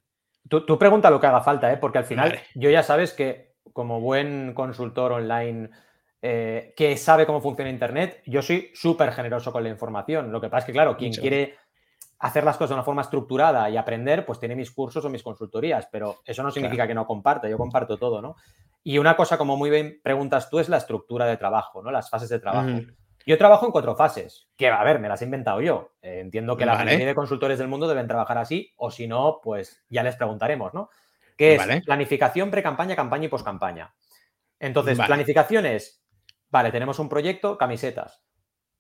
[0.49, 4.53] Tú, pregunta lo que haga falta, porque al final yo ya sabes que como buen
[4.55, 5.71] consultor online
[6.21, 10.31] que sabe cómo funciona Internet, yo soy súper generoso con la información.
[10.31, 11.57] Lo que pasa es que, claro, quien quiere
[12.21, 15.23] hacer las cosas de una forma estructurada y aprender, pues tiene mis cursos o mis
[15.23, 18.37] consultorías, pero eso no significa que no comparta, yo comparto todo, ¿no?
[18.83, 21.91] Y una cosa, como muy bien preguntas tú, es la estructura de trabajo, ¿no?
[21.91, 22.81] Las fases de trabajo.
[23.27, 25.93] Yo trabajo en cuatro fases, que a ver, me las he inventado yo.
[26.03, 29.41] Eh, entiendo que la mayoría de consultores del mundo deben trabajar así, o si no,
[29.43, 30.91] pues ya les preguntaremos, ¿no?
[31.37, 33.95] Que es planificación, pre-campaña, campaña y post-campaña.
[34.59, 36.00] Entonces, planificación es,
[36.51, 38.23] vale, tenemos un proyecto, camisetas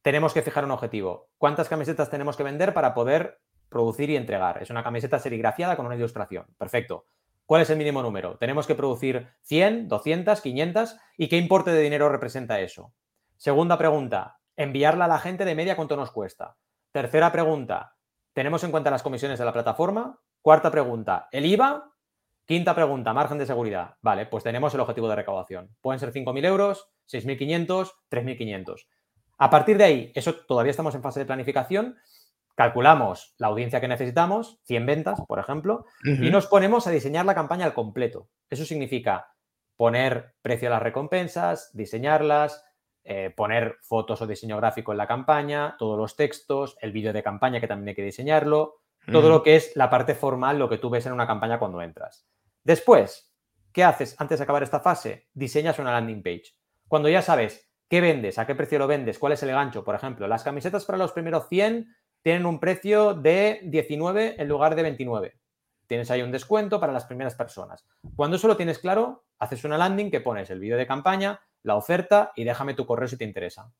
[0.02, 1.28] tenemos que fijar un objetivo.
[1.38, 4.62] ¿Cuántas camisetas tenemos que vender para poder producir y entregar?
[4.62, 6.46] Es una camiseta serigrafiada con una ilustración.
[6.58, 7.06] Perfecto.
[7.44, 8.38] ¿Cuál es el mínimo número?
[8.38, 12.94] Tenemos que producir 100, 200, 500 y qué importe de dinero representa eso.
[13.36, 16.56] Segunda pregunta, enviarla a la gente de media cuánto nos cuesta.
[16.92, 17.96] Tercera pregunta,
[18.32, 20.20] ¿tenemos en cuenta las comisiones de la plataforma?
[20.42, 21.92] Cuarta pregunta, ¿el IVA?
[22.44, 23.96] Quinta pregunta, margen de seguridad.
[24.00, 25.74] Vale, pues tenemos el objetivo de recaudación.
[25.80, 28.86] Pueden ser 5.000 euros, 6.500, 3.500.
[29.38, 31.96] A partir de ahí, eso todavía estamos en fase de planificación,
[32.54, 37.34] calculamos la audiencia que necesitamos, 100 ventas, por ejemplo, y nos ponemos a diseñar la
[37.34, 38.28] campaña al completo.
[38.50, 39.32] Eso significa
[39.76, 42.62] poner precio a las recompensas, diseñarlas,
[43.02, 47.22] eh, poner fotos o diseño gráfico en la campaña, todos los textos, el vídeo de
[47.22, 50.76] campaña que también hay que diseñarlo, todo lo que es la parte formal, lo que
[50.76, 52.26] tú ves en una campaña cuando entras.
[52.62, 53.32] Después,
[53.72, 55.28] ¿qué haces antes de acabar esta fase?
[55.32, 56.54] Diseñas una landing page.
[56.90, 58.38] Cuando ya sabes ¿Qué vendes?
[58.38, 59.18] ¿A qué precio lo vendes?
[59.18, 59.82] ¿Cuál es el gancho?
[59.82, 64.76] Por ejemplo, las camisetas para los primeros 100 tienen un precio de 19 en lugar
[64.76, 65.34] de 29.
[65.88, 67.84] Tienes ahí un descuento para las primeras personas.
[68.14, 71.74] Cuando eso lo tienes claro, haces una landing que pones el vídeo de campaña, la
[71.74, 73.72] oferta y déjame tu correo si te interesa.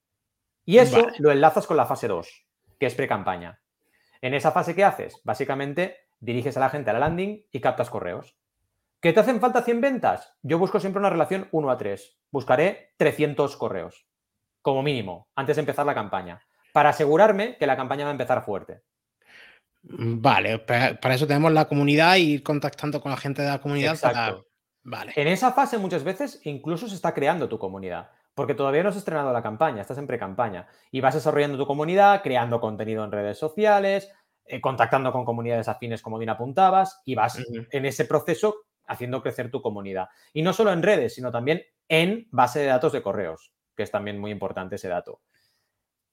[0.65, 2.47] Y eso lo enlazas con la fase 2,
[2.81, 3.61] que es pre-campaña.
[4.21, 5.21] En esa fase, ¿qué haces?
[5.23, 8.37] Básicamente diriges a la gente a la landing y captas correos.
[9.01, 10.37] ¿Que te hacen falta 100 ventas?
[10.43, 12.19] Yo busco siempre una relación 1 a 3.
[12.31, 14.07] Buscaré 300 correos,
[14.61, 16.43] como mínimo, antes de empezar la campaña,
[16.75, 18.83] para asegurarme que la campaña va a empezar fuerte.
[19.83, 23.95] Vale, para eso tenemos la comunidad y ir contactando con la gente de la comunidad.
[23.95, 24.47] Exacto.
[24.83, 25.13] Vale.
[25.17, 28.97] En esa fase muchas veces incluso se está creando tu comunidad, porque todavía no has
[28.97, 33.39] estrenado la campaña, estás en pre-campaña y vas desarrollando tu comunidad, creando contenido en redes
[33.39, 34.13] sociales,
[34.45, 39.51] eh, contactando con comunidades afines como bien apuntabas y vas en ese proceso haciendo crecer
[39.51, 40.09] tu comunidad.
[40.33, 43.91] Y no solo en redes, sino también en base de datos de correos, que es
[43.91, 45.23] también muy importante ese dato.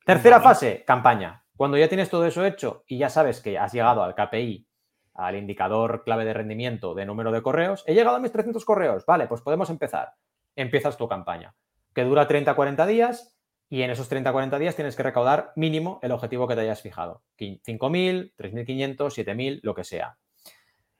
[0.05, 1.43] Tercera fase, campaña.
[1.55, 4.67] Cuando ya tienes todo eso hecho y ya sabes que has llegado al KPI,
[5.15, 9.05] al indicador clave de rendimiento de número de correos, he llegado a mis 300 correos,
[9.07, 10.13] vale, pues podemos empezar.
[10.55, 11.55] Empiezas tu campaña,
[11.95, 13.35] que dura 30-40 días
[13.69, 17.23] y en esos 30-40 días tienes que recaudar mínimo el objetivo que te hayas fijado.
[17.39, 20.17] 5.000, 3.500, 7.000, lo que sea.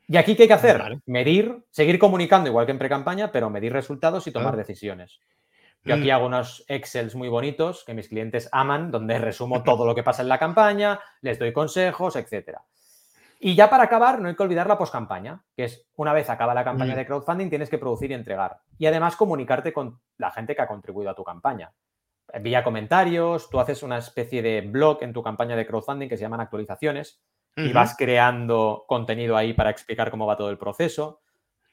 [0.08, 1.02] ¿Y aquí qué hay que hacer?
[1.06, 5.20] Medir, seguir comunicando igual que en pre-campaña, pero medir resultados y tomar decisiones.
[5.84, 6.12] Yo aquí mm.
[6.12, 10.22] hago unos Excels muy bonitos que mis clientes aman, donde resumo todo lo que pasa
[10.22, 12.58] en la campaña, les doy consejos, etc.
[13.40, 16.54] Y ya para acabar, no hay que olvidar la post-campaña, que es una vez acaba
[16.54, 16.98] la campaña mm.
[16.98, 18.60] de crowdfunding, tienes que producir y entregar.
[18.78, 21.72] Y además comunicarte con la gente que ha contribuido a tu campaña
[22.42, 26.24] vía comentarios, tú haces una especie de blog en tu campaña de crowdfunding que se
[26.24, 27.22] llaman actualizaciones
[27.58, 31.22] y vas creando contenido ahí para explicar cómo va todo el proceso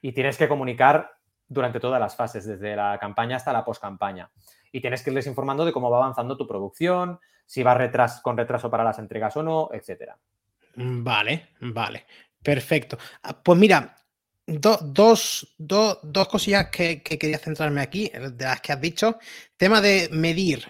[0.01, 1.11] y tienes que comunicar
[1.47, 4.31] durante todas las fases, desde la campaña hasta la post-campaña.
[4.71, 7.77] Y tienes que irles informando de cómo va avanzando tu producción, si va
[8.21, 10.17] con retraso para las entregas o no, etcétera.
[10.75, 12.05] Vale, vale.
[12.41, 12.97] Perfecto.
[13.23, 13.95] Ah, pues mira,
[14.45, 19.17] dos, dos, cosillas que, quería centrarme aquí, de las que has dicho.
[19.57, 20.65] Tema de medir,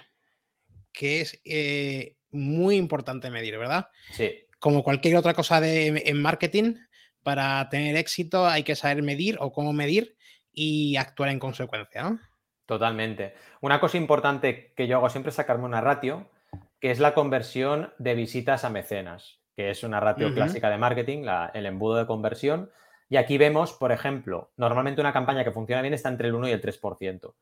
[0.91, 3.89] que es eh, muy importante medir, ¿verdad?
[4.11, 4.44] Sí.
[4.65, 6.73] Como cualquier otra cosa de, en marketing,
[7.21, 10.17] para tener éxito hay que saber medir o cómo medir
[10.51, 12.19] y actuar en consecuencia, ¿no?
[12.65, 13.35] Totalmente.
[13.61, 16.31] Una cosa importante que yo hago siempre es sacarme una ratio,
[16.79, 21.27] que es la conversión de visitas a mecenas, que es una ratio clásica de marketing,
[21.53, 22.71] el embudo de conversión
[23.07, 26.47] y aquí vemos, por ejemplo, normalmente una campaña que funciona bien está entre el 1
[26.47, 27.35] y el 3%.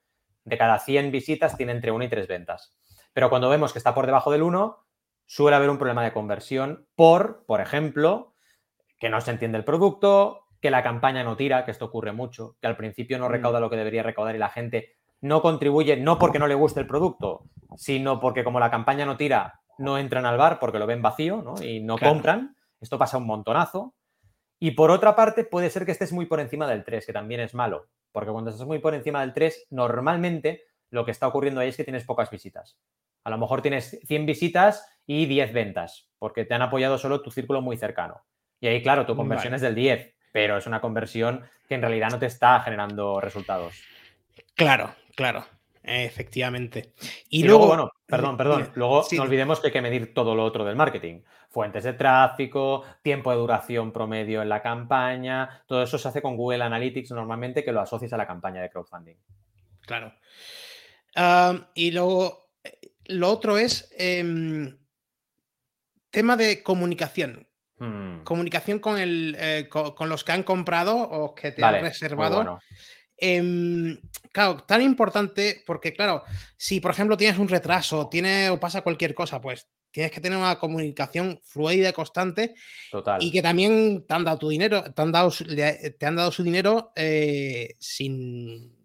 [0.43, 2.75] De cada 100 visitas tiene entre 1 y 3 ventas.
[3.13, 4.77] Pero cuando vemos que está por debajo del 1,
[5.33, 8.35] suele haber un problema de conversión por, por ejemplo,
[8.99, 12.55] que no se entiende el producto, que la campaña no tira, que esto ocurre mucho,
[12.61, 13.31] que al principio no mm.
[13.31, 16.81] recauda lo que debería recaudar y la gente no contribuye, no porque no le guste
[16.81, 17.45] el producto,
[17.77, 21.41] sino porque como la campaña no tira, no entran al bar porque lo ven vacío
[21.41, 21.55] ¿no?
[21.63, 22.55] y no compran.
[22.79, 23.95] Esto pasa un montonazo.
[24.59, 27.41] Y por otra parte, puede ser que estés muy por encima del 3, que también
[27.41, 30.61] es malo, porque cuando estás muy por encima del 3, normalmente
[30.93, 32.77] lo que está ocurriendo ahí es que tienes pocas visitas.
[33.23, 37.31] A lo mejor tienes 100 visitas y 10 ventas, porque te han apoyado solo tu
[37.31, 38.21] círculo muy cercano.
[38.59, 42.11] Y ahí, claro, tu conversión es del 10, pero es una conversión que en realidad
[42.11, 43.73] no te está generando resultados.
[44.53, 45.45] Claro, claro.
[45.81, 46.93] Efectivamente.
[47.27, 48.69] Y, luego, bueno, perdón, perdón.
[48.75, 51.23] Luego no olvidemos que hay que medir todo lo otro del marketing.
[51.49, 55.63] Fuentes de tráfico, tiempo de duración promedio en la campaña.
[55.65, 58.69] Todo eso se hace con Google Analytics normalmente que lo asocias a la campaña de
[58.69, 59.17] crowdfunding.
[59.81, 60.13] Claro.
[61.73, 64.77] Y luego, eh, lo otro es em,
[66.09, 67.47] tema de comunicación.
[67.77, 68.23] Hmm.
[68.23, 72.59] Comunicación con, el, eh, con, los que han comprado o que te han reservado.
[73.17, 73.99] Em,
[74.31, 76.23] claro, tan importante porque, claro,
[76.57, 80.37] si por ejemplo tienes un retraso, tiene o pasa cualquier cosa, pues tienes que tener
[80.37, 82.55] una comunicación fluida y constante.
[82.91, 83.21] Total.
[83.23, 86.43] Y que también te han dado tu dinero, te han dado, te han dado su
[86.43, 88.75] dinero eh, sin,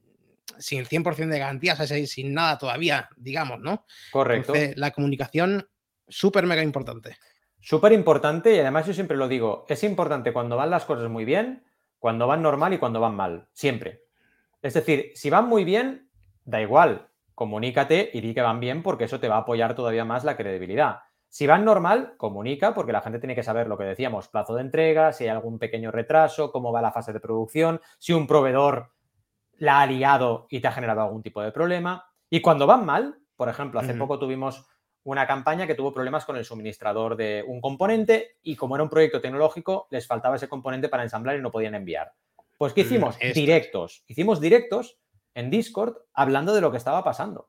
[0.59, 3.85] sin el 100% de garantías, sin nada todavía, digamos, ¿no?
[4.11, 4.53] Correcto.
[4.77, 5.69] la comunicación,
[6.07, 7.17] súper mega importante.
[7.61, 11.25] Súper importante y además yo siempre lo digo, es importante cuando van las cosas muy
[11.25, 11.65] bien,
[11.99, 14.05] cuando van normal y cuando van mal, siempre.
[14.63, 16.11] Es decir, si van muy bien,
[16.45, 20.05] da igual, comunícate y di que van bien porque eso te va a apoyar todavía
[20.05, 21.01] más la credibilidad.
[21.29, 24.63] Si van normal, comunica porque la gente tiene que saber lo que decíamos, plazo de
[24.63, 28.93] entrega, si hay algún pequeño retraso, cómo va la fase de producción, si un proveedor
[29.59, 32.07] la ha liado y te ha generado algún tipo de problema.
[32.31, 34.67] Y cuando van mal, por ejemplo, hace poco tuvimos
[35.05, 38.91] una campaña que tuvo problemas con el suministrador de un componente y como era un
[38.91, 42.13] proyecto tecnológico, les faltaba ese componente para ensamblar y no podían enviar.
[42.59, 43.19] Pues ¿qué mm, hicimos?
[43.35, 44.05] directos.
[44.07, 44.99] Hicimos directos
[45.35, 47.49] en Discord hablando de lo que estaba pasando.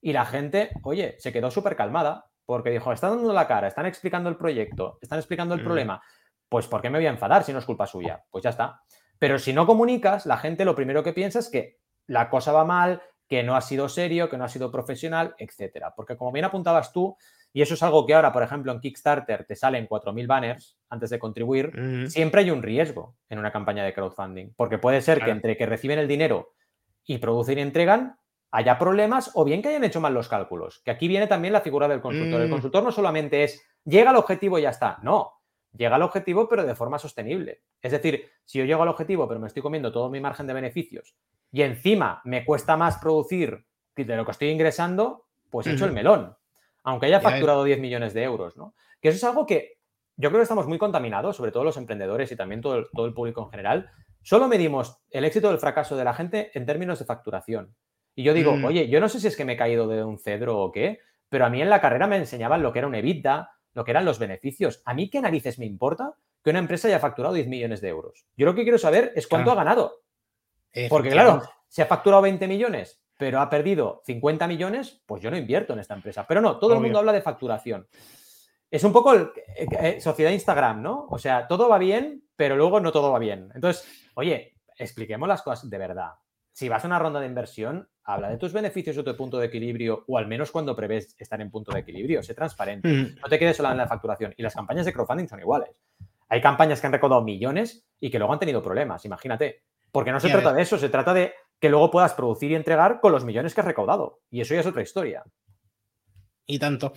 [0.00, 3.86] Y la gente, oye, se quedó súper calmada porque dijo, están dando la cara, están
[3.86, 5.64] explicando el proyecto, están explicando el mm.
[5.64, 6.02] problema.
[6.48, 8.22] Pues ¿por qué me voy a enfadar si no es culpa suya?
[8.30, 8.82] Pues ya está.
[9.20, 12.64] Pero si no comunicas, la gente lo primero que piensa es que la cosa va
[12.64, 15.92] mal, que no ha sido serio, que no ha sido profesional, etcétera.
[15.94, 17.16] Porque como bien apuntabas tú,
[17.52, 21.10] y eso es algo que ahora, por ejemplo, en Kickstarter te salen 4.000 banners antes
[21.10, 21.70] de contribuir.
[22.08, 25.66] Siempre hay un riesgo en una campaña de crowdfunding, porque puede ser que entre que
[25.66, 26.54] reciben el dinero
[27.04, 28.16] y producen y entregan,
[28.52, 30.80] haya problemas o bien que hayan hecho mal los cálculos.
[30.82, 32.40] Que aquí viene también la figura del consultor.
[32.40, 32.52] El mm.
[32.52, 34.98] consultor no solamente es llega al objetivo y ya está.
[35.02, 35.39] No,
[35.76, 37.62] llega al objetivo pero de forma sostenible.
[37.80, 40.54] Es decir, si yo llego al objetivo pero me estoy comiendo todo mi margen de
[40.54, 41.14] beneficios
[41.52, 45.92] y encima me cuesta más producir de lo que estoy ingresando, pues he hecho el
[45.92, 46.34] melón
[46.82, 48.74] aunque haya facturado 10 millones de euros, ¿no?
[49.00, 49.78] Que eso es algo que
[50.16, 53.06] yo creo que estamos muy contaminados, sobre todo los emprendedores y también todo el, todo
[53.06, 53.90] el público en general.
[54.22, 57.74] Solo medimos el éxito o el fracaso de la gente en términos de facturación.
[58.14, 58.64] Y yo digo, mm.
[58.64, 61.00] oye, yo no sé si es que me he caído de un cedro o qué,
[61.28, 63.90] pero a mí en la carrera me enseñaban lo que era un EBITDA, lo que
[63.90, 64.82] eran los beneficios.
[64.84, 68.26] ¿A mí qué narices me importa que una empresa haya facturado 10 millones de euros?
[68.36, 70.02] Yo lo que quiero saber es cuánto ha ganado.
[70.88, 75.36] Porque claro, si ha facturado 20 millones, pero ha perdido 50 millones, pues yo no
[75.36, 76.26] invierto en esta empresa.
[76.26, 77.86] Pero no, todo el mundo habla de facturación.
[78.70, 81.06] Es un poco el, eh, eh, sociedad Instagram, ¿no?
[81.10, 83.50] O sea, todo va bien, pero luego no todo va bien.
[83.54, 86.12] Entonces, oye, expliquemos las cosas de verdad.
[86.60, 89.46] Si vas a una ronda de inversión, habla de tus beneficios o tu punto de
[89.46, 92.22] equilibrio, o al menos cuando prevés estar en punto de equilibrio.
[92.22, 92.86] Sé transparente.
[92.86, 93.14] Mm.
[93.22, 94.34] No te quedes solo en la facturación.
[94.36, 95.70] Y las campañas de crowdfunding son iguales.
[96.28, 99.62] Hay campañas que han recaudado millones y que luego han tenido problemas, imagínate.
[99.90, 103.00] Porque no se trata de eso, se trata de que luego puedas producir y entregar
[103.00, 104.20] con los millones que has recaudado.
[104.30, 105.24] Y eso ya es otra historia.
[106.46, 106.92] y tanto.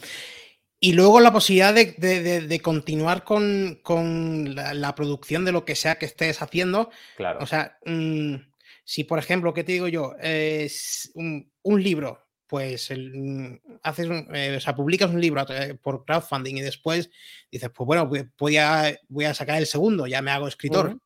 [0.81, 5.53] Y luego la posibilidad de, de- de- de continuar con, con la, la producción de
[5.53, 6.89] lo que sea que estés haciendo.
[7.15, 7.39] Claro.
[7.41, 8.35] O sea, mm,
[8.83, 10.13] si por ejemplo, ¿qué te digo yo?
[10.21, 10.69] Eh,
[11.15, 15.77] un, un libro, pues el, mm, haces un- eh, o sea, publicas un libro tra-
[15.79, 17.09] por crowdfunding y después
[17.51, 20.97] dices, pues bueno, voy, a, voy a sacar el segundo, ya me hago escritor.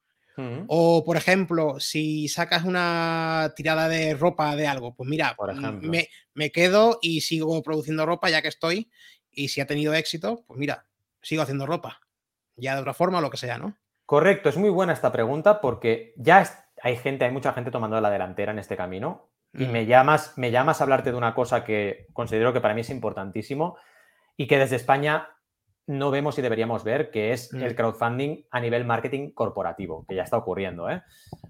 [0.68, 5.90] O, por ejemplo, si sacas una tirada de ropa de algo, pues mira, Por mm,
[5.90, 8.92] me, me quedo y sigo produciendo ropa ya que estoy.
[9.32, 10.88] Y si ha tenido éxito, pues mira,
[11.22, 12.02] sigo haciendo ropa.
[12.56, 13.78] Ya de otra forma o lo que sea, ¿no?
[14.06, 16.42] Correcto, es muy buena esta pregunta porque ya
[16.82, 19.72] hay gente, hay mucha gente tomando la delantera en este camino y Mm.
[19.72, 22.90] me llamas, me llamas a hablarte de una cosa que considero que para mí es
[22.90, 23.78] importantísimo
[24.36, 25.30] y que desde España
[25.88, 27.64] no vemos y deberíamos ver, que es Mm.
[27.64, 30.90] el crowdfunding a nivel marketing corporativo, que ya está ocurriendo.
[30.90, 31.02] ¿eh?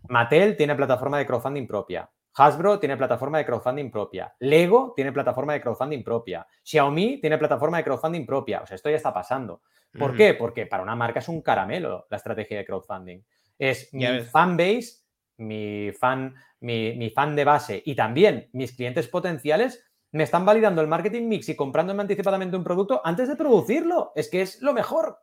[0.10, 2.10] Mattel tiene plataforma de crowdfunding propia.
[2.36, 4.32] Hasbro tiene plataforma de crowdfunding propia.
[4.40, 6.46] Lego tiene plataforma de crowdfunding propia.
[6.64, 8.62] Xiaomi tiene plataforma de crowdfunding propia.
[8.62, 9.64] O sea, esto ya está pasando.
[9.98, 10.18] ¿Por Ujú.
[10.18, 10.34] qué?
[10.36, 13.24] Porque para una marca es un caramelo la estrategia de crowdfunding.
[13.58, 15.07] Es mi fanbase,
[15.38, 20.82] mi fan, mi, mi fan de base y también mis clientes potenciales me están validando
[20.82, 24.14] el marketing mix y comprándome anticipadamente un producto antes de producirlo.
[24.16, 25.20] Es que es lo mejor.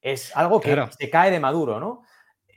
[0.00, 0.90] Es algo que Claro.
[0.90, 2.02] se cae de maduro, ¿no?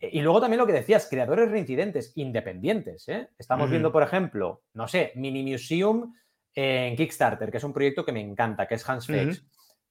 [0.02, 3.08] Eh, Y luego también lo que decías, creadores reincidentes, independientes.
[3.10, 3.30] ¿eh?
[3.38, 6.14] Estamos viendo, por ejemplo, no sé, Mini Museum
[6.54, 9.06] en Kickstarter, que es un proyecto que me encanta, que es Hans.
[9.06, 9.42] Fakes,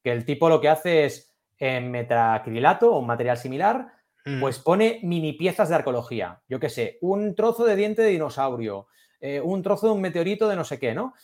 [0.03, 3.87] que el tipo lo que hace es en metacrilato o un material similar,
[4.27, 4.41] Ujú.
[4.41, 6.41] pues pone mini piezas de arqueología.
[6.49, 8.87] Yo qué sé, un trozo de diente de dinosaurio,
[9.21, 11.15] eh, un trozo de un meteorito de no sé qué, ¿no?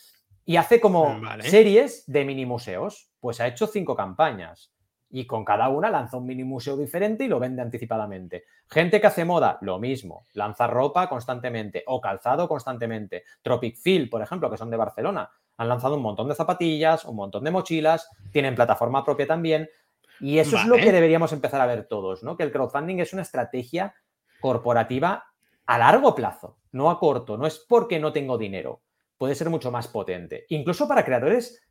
[0.44, 1.44] Y hace como Vale.
[1.44, 3.10] series de mini museos.
[3.20, 4.72] Pues ha hecho cinco campañas.
[5.12, 8.44] Y con cada una lanza un mini museo diferente y lo vende anticipadamente.
[8.68, 10.24] Gente que hace moda, lo mismo.
[10.34, 13.24] Lanza ropa constantemente o calzado constantemente.
[13.42, 17.16] Tropic Feel, por ejemplo, que son de Barcelona, han lanzado un montón de zapatillas, un
[17.16, 19.68] montón de mochilas, tienen plataforma propia también.
[20.20, 22.36] Y eso es lo que deberíamos empezar a ver todos, ¿no?
[22.36, 23.94] Que el crowdfunding es una estrategia
[24.40, 25.24] corporativa
[25.66, 27.36] a largo plazo, no a corto.
[27.36, 28.82] No es porque no tengo dinero.
[29.16, 30.46] Puede ser mucho más potente.
[30.48, 31.62] Incluso para creadores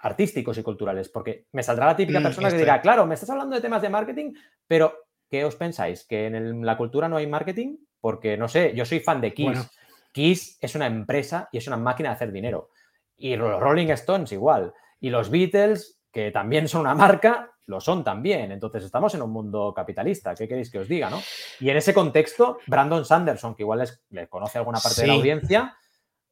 [0.00, 3.30] artísticos y culturales, porque me saldrá la típica Mm, persona que dirá, claro, me estás
[3.30, 4.34] hablando de temas de marketing,
[4.66, 4.94] pero
[5.30, 6.06] ¿qué os pensáis?
[6.06, 7.76] ¿Que en el- la cultura no hay marketing?
[8.00, 9.46] Porque, no sé, yo soy fan de Kiss.
[9.46, 9.64] Bueno.
[10.12, 12.70] Kiss es una empresa y es una máquina de hacer dinero.
[13.16, 14.74] Y los Rolling Stones igual.
[15.00, 18.52] Y los Beatles, que también son una marca, lo son también.
[18.52, 20.34] Entonces estamos en un mundo capitalista.
[20.34, 21.20] ¿Qué queréis que os diga, no?
[21.60, 25.12] Y en ese contexto, Brandon Sanderson, que igual les, le conoce alguna parte de la
[25.14, 25.76] audiencia,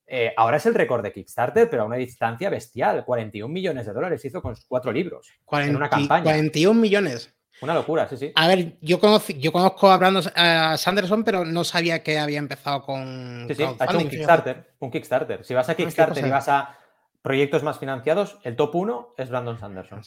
[0.07, 3.05] eh, ahora es el récord de Kickstarter, pero a una distancia bestial.
[3.05, 5.29] 41 millones de dólares hizo con cuatro libros.
[5.53, 6.25] en una 40 campaña.
[6.25, 7.35] 41 millones.
[7.62, 8.33] Una locura, sí, sí.
[8.35, 12.38] A ver, yo, conocí- yo conozco a Brandon a Sanderson, pero no sabía que había
[12.38, 14.09] empezado con Sí, sí, ha hecho un.
[14.11, 14.75] Kickstarter.
[14.81, 15.44] Un Kickstarter.
[15.44, 16.77] Si vas a qué Kickstarter y vas a
[17.23, 20.03] proyectos más financiados, el top 1 es Brandon Sanderson.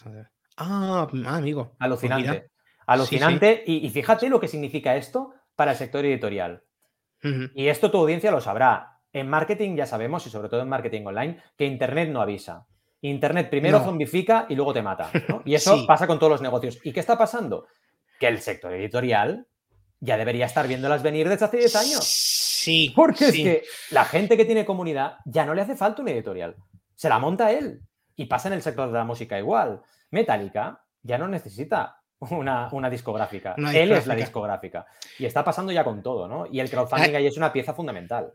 [0.58, 1.66] Ah, ah, amigo.
[1.70, 2.50] Pues Alucinante.
[2.86, 3.64] Alucinante.
[3.66, 6.64] Y, y fíjate lo que significa esto para el sector editorial.
[7.56, 9.00] Y esto tu audiencia lo sabrá.
[9.12, 12.66] En marketing ya sabemos, y sobre todo en marketing online, que Internet no avisa.
[13.02, 13.86] Internet primero No.
[13.86, 15.10] zombifica y luego te mata.
[15.28, 15.42] ¿no?
[15.46, 15.86] Y eso Sí.
[15.88, 16.80] pasa con todos los negocios.
[16.84, 17.66] ¿Y qué está pasando?
[18.20, 19.46] Que el sector editorial
[20.00, 22.04] ya debería estar viéndolas venir desde hace 10 años.
[22.06, 22.94] Sí.
[22.96, 23.42] Porque sí.
[23.42, 26.56] es que la gente que tiene comunidad ya no le hace falta un editorial.
[26.96, 27.82] Se la monta él.
[28.16, 29.82] Y pasa en el sector de la música igual.
[30.12, 33.56] Metallica ya no necesita una, una discográfica.
[33.74, 34.86] Él es la discográfica.
[35.20, 36.48] Y está pasando ya con todo, ¿no?
[36.52, 37.18] Y el crowdfunding Ah.
[37.20, 38.34] ahí es una pieza fundamental.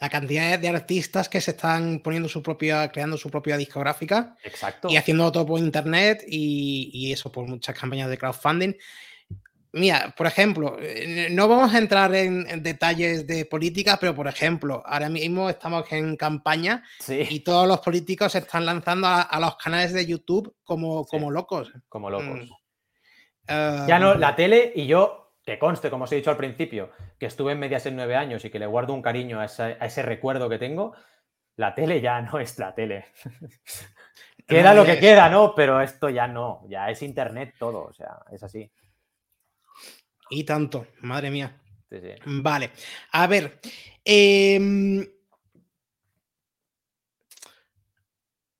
[0.00, 4.88] La cantidad de artistas que se están poniendo su propia, creando su propia discográfica Exacto.
[4.88, 8.74] y haciendo todo por internet y, y eso por muchas campañas de crowdfunding.
[9.76, 14.28] Mira, por ejemplo, eh, no vamos a entrar en, en detalles de política, pero por
[14.28, 19.22] ejemplo, ahora mismo estamos en campaña Sí, y todos los políticos se están lanzando a,
[19.22, 21.10] a los canales de YouTube como, Sí.
[21.10, 21.72] como locos.
[21.88, 22.48] como locos.
[22.48, 22.52] Mm.
[23.48, 26.90] Eh, Ya no, la tele y yo, que conste, como os he dicho al principio,
[27.18, 29.86] que estuve en Mediaset nueve años y que le guardo un cariño a ese, a
[29.86, 30.94] ese recuerdo que tengo,
[31.56, 33.06] la tele ya no es la tele.
[34.46, 35.00] queda No lo que es.
[35.00, 35.54] queda, ¿no?
[35.54, 38.70] Pero esto ya no, ya es internet todo, o sea, es así.
[40.30, 41.60] Y tanto, madre mía.
[41.90, 42.08] Sí, sí.
[42.26, 42.70] Vale.
[43.12, 43.60] A ver.
[44.04, 45.06] em,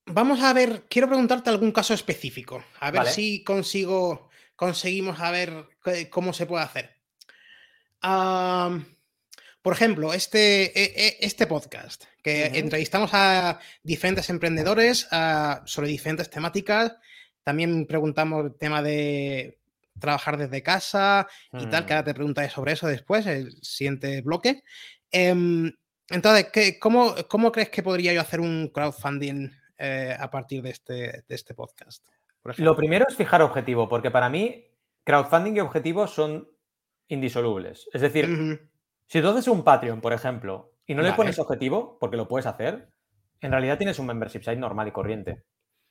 [0.06, 5.68] vamos a ver, quiero preguntarte algún caso específico, a ver si consigo, conseguimos a ver
[6.10, 6.94] cómo se puede hacer.
[9.62, 15.08] por ejemplo, este, e, e, este podcast, que entrevistamos a diferentes emprendedores
[15.64, 16.96] sobre diferentes temáticas,
[17.42, 19.58] también preguntamos el tema de
[19.98, 21.96] trabajar desde casa y tal, que mm.
[21.96, 24.62] ahora te preguntaré sobre eso después, el siguiente bloque.
[25.10, 25.72] Em,
[26.08, 30.94] entonces, cómo, cómo, crees que podría yo hacer un crowdfunding eh, a partir de este,
[31.26, 32.06] de este podcast?
[32.58, 34.66] Lo primero es fijar objetivo, porque para mí
[35.04, 36.48] crowdfunding y objetivos son
[37.08, 37.88] indisolubles.
[37.92, 38.68] Es decir,
[39.06, 42.46] si tú haces un Patreon, por ejemplo, y no le pones objetivo, porque lo puedes
[42.46, 42.90] hacer,
[43.40, 45.44] en realidad tienes un membership site normal y corriente.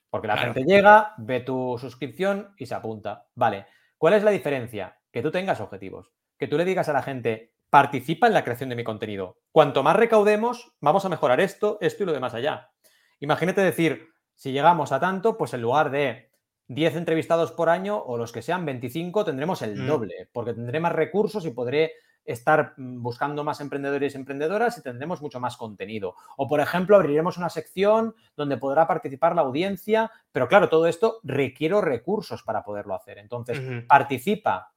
[0.10, 3.26] Porque la gente llega, ve tu suscripción y se apunta.
[3.34, 3.66] Vale,
[3.98, 5.00] ¿cuál es la diferencia?
[5.12, 6.12] Que tú tengas objetivos.
[6.38, 9.40] Que tú le digas a la gente, participa en la creación de mi contenido.
[9.52, 12.72] Cuanto más recaudemos, vamos a mejorar esto, esto y lo demás allá.
[13.20, 16.32] Imagínate decir, si llegamos a tanto, pues en lugar de
[16.68, 19.88] 10 entrevistados por año o los que sean 25, tendremos el mm.
[19.88, 21.94] doble, porque tendré más recursos y podré
[22.26, 26.16] estar mm, buscando más emprendedores y emprendedoras y tendremos mucho más contenido.
[26.38, 31.20] O, por ejemplo, abriremos una sección donde podrá participar la audiencia, pero claro, todo esto
[31.24, 33.18] requiere recursos para poderlo hacer.
[33.18, 34.74] Entonces, participa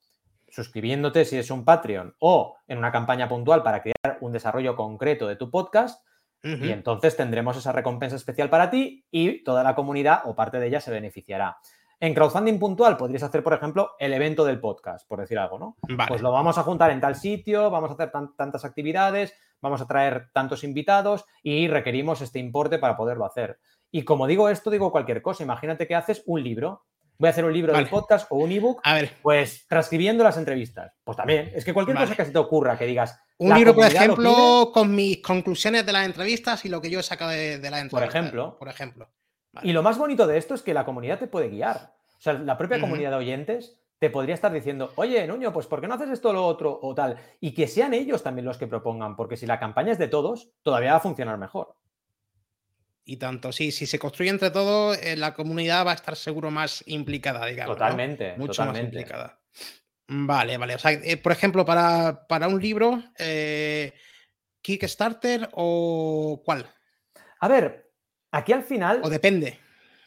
[0.48, 5.26] suscribiéndote si es un Patreon o en una campaña puntual para crear un desarrollo concreto
[5.26, 6.04] de tu podcast.
[6.42, 10.68] Y entonces tendremos esa recompensa especial para ti y toda la comunidad o parte de
[10.68, 11.56] ella se beneficiará.
[11.98, 15.76] En crowdfunding puntual podrías hacer, por ejemplo, el evento del podcast, por decir algo, ¿no?
[16.08, 19.86] Pues lo vamos a juntar en tal sitio, vamos a hacer tantas actividades, vamos a
[19.86, 23.58] traer tantos invitados y requerimos este importe para poderlo hacer.
[23.90, 25.42] Y como digo esto, digo cualquier cosa.
[25.42, 26.84] Imagínate que haces un libro.
[27.18, 29.12] Voy a hacer un libro del podcast o un ebook, a ver.
[29.22, 30.92] pues transcribiendo las entrevistas.
[31.02, 33.18] Pues también, es que cualquier cosa que se te ocurra, que digas.
[33.38, 37.02] Un libro, por ejemplo, con mis conclusiones de las entrevistas y lo que yo he
[37.02, 38.06] sacado de, de la entrevista.
[38.06, 38.58] Por ejemplo.
[38.58, 39.08] Por ejemplo.
[39.62, 41.94] Y lo más bonito de esto es que la comunidad te puede guiar.
[42.18, 45.80] O sea, la propia comunidad de oyentes te podría estar diciendo, oye, Nuño, pues ¿por
[45.80, 47.16] qué no haces esto o lo otro o tal?
[47.40, 50.50] Y que sean ellos también los que propongan, porque si la campaña es de todos,
[50.62, 51.76] todavía va a funcionar mejor.
[53.04, 56.50] Y tanto, sí, si se construye entre todos, eh, la comunidad va a estar seguro
[56.50, 57.76] más implicada, digamos.
[57.76, 59.40] Totalmente, mucho más implicada.
[60.08, 60.74] Vale, vale.
[60.74, 63.94] O sea, eh, por ejemplo, para, para un libro, eh,
[64.60, 66.66] Kickstarter o cuál?
[67.38, 67.85] A ver,
[68.36, 69.00] Aquí al final.
[69.02, 69.58] O depende.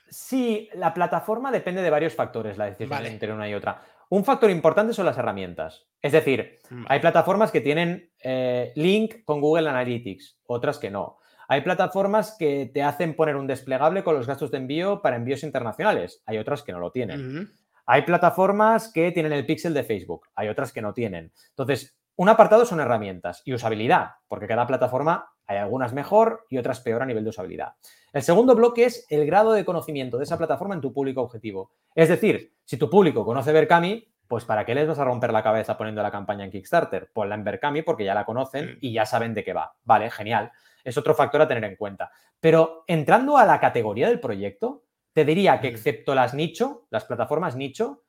[0.07, 3.81] Sí, la plataforma depende de varios factores, la decisión entre una y otra.
[4.09, 5.87] Un factor importante son las herramientas.
[6.01, 11.17] Es decir, hay plataformas que tienen eh, link con Google Analytics, otras que no.
[11.47, 15.43] Hay plataformas que te hacen poner un desplegable con los gastos de envío para envíos
[15.43, 16.21] internacionales.
[16.27, 17.49] Hay otras que no lo tienen.
[17.87, 20.27] Hay plataformas que tienen el pixel de Facebook.
[20.35, 21.31] Hay otras que no tienen.
[21.49, 26.81] Entonces, un apartado son herramientas y usabilidad, porque cada plataforma hay algunas mejor y otras
[26.81, 27.75] peor a nivel de usabilidad.
[28.11, 31.71] El segundo bloque es el grado de conocimiento de esa plataforma en tu público objetivo.
[31.95, 35.41] Es decir, si tu público conoce Berkami, pues ¿para qué les vas a romper la
[35.41, 37.09] cabeza poniendo la campaña en Kickstarter?
[37.13, 39.77] Ponla en Berkami porque ya la conocen y ya saben de qué va.
[39.85, 40.51] Vale, genial.
[40.83, 42.11] Es otro factor a tener en cuenta.
[42.41, 47.55] Pero entrando a la categoría del proyecto, te diría que excepto las nicho, las plataformas
[47.55, 48.03] nicho,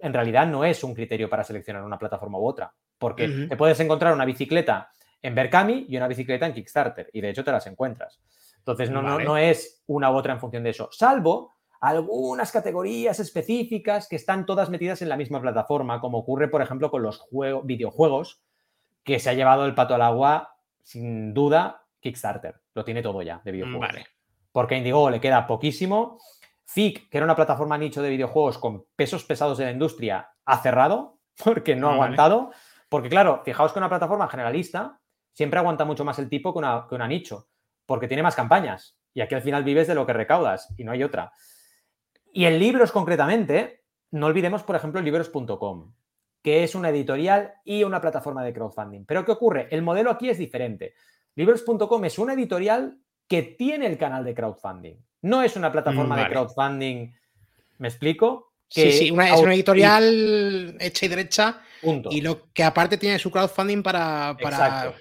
[0.00, 2.72] en realidad no es un criterio para seleccionar una plataforma u otra.
[2.98, 4.90] Porque te puedes encontrar una bicicleta
[5.20, 7.10] en Berkami y una bicicleta en Kickstarter.
[7.12, 8.20] Y de hecho te las encuentras.
[8.58, 14.08] Entonces, no, no, es una u otra en función de eso, salvo algunas categorías específicas
[14.08, 17.26] que están todas metidas en la misma plataforma, como ocurre, por ejemplo, con los
[17.64, 18.40] videojuegos,
[19.02, 22.54] que se ha llevado el pato al agua, sin duda, Kickstarter.
[22.72, 23.86] Lo tiene todo ya de videojuegos.
[23.86, 24.06] Vale.
[24.50, 26.18] Porque a Indiegogo le queda poquísimo.
[26.74, 30.58] FIC, que era una plataforma nicho de videojuegos con pesos pesados de la industria, ha
[30.58, 32.50] cerrado porque no ha aguantado.
[32.88, 35.00] Porque, claro, fijaos que una plataforma generalista
[35.32, 37.48] siempre aguanta mucho más el tipo que una, que una nicho
[37.86, 38.98] porque tiene más campañas.
[39.12, 41.32] Y aquí al final vives de lo que recaudas y no hay otra.
[42.32, 45.94] Y en libros concretamente, no olvidemos, por ejemplo, libros.com,
[46.42, 49.04] que es una editorial y una plataforma de crowdfunding.
[49.06, 49.68] Pero ¿qué ocurre?
[49.70, 50.94] El modelo aquí es diferente.
[51.36, 52.98] Libros.com es una editorial
[53.28, 54.96] que tiene el canal de crowdfunding.
[55.22, 57.12] No es una plataforma de crowdfunding,
[57.78, 58.54] ¿me explico?
[58.68, 61.60] sí, sí, una, es una editorial hecha y derecha
[62.10, 64.36] y lo que aparte tiene su crowdfunding para,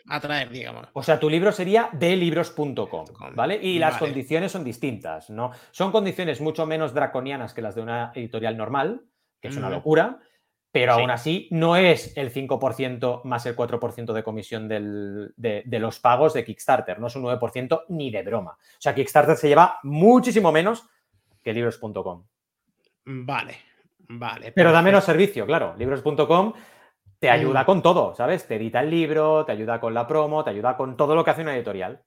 [0.07, 0.87] atraer, digamos.
[0.93, 3.59] O sea, tu libro sería de libros.com, ¿vale?
[3.61, 5.51] Y las condiciones son distintas, ¿no?
[5.71, 9.05] Son condiciones mucho menos draconianas que las de una editorial normal,
[9.41, 10.19] que es una locura,
[10.73, 15.99] pero aún así no es el 5% más el 4% de comisión de, de, los
[15.99, 18.53] pagos de Kickstarter, no es un 9% ni de broma.
[18.53, 20.89] O sea, Kickstarter se lleva muchísimo menos
[21.43, 22.25] que libros.com.
[23.05, 23.57] Vale,
[24.09, 24.51] vale.
[24.51, 25.75] Pero da menos servicio, claro.
[25.77, 26.53] Libros.com
[27.19, 27.65] te ayuda mm.
[27.67, 28.47] con todo, ¿sabes?
[28.47, 31.29] Te edita el libro, te ayuda con la promo, te ayuda con todo lo que
[31.29, 32.01] hace una editorial.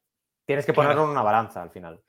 [0.44, 2.00] Tienes que ponerlo en una balanza al final.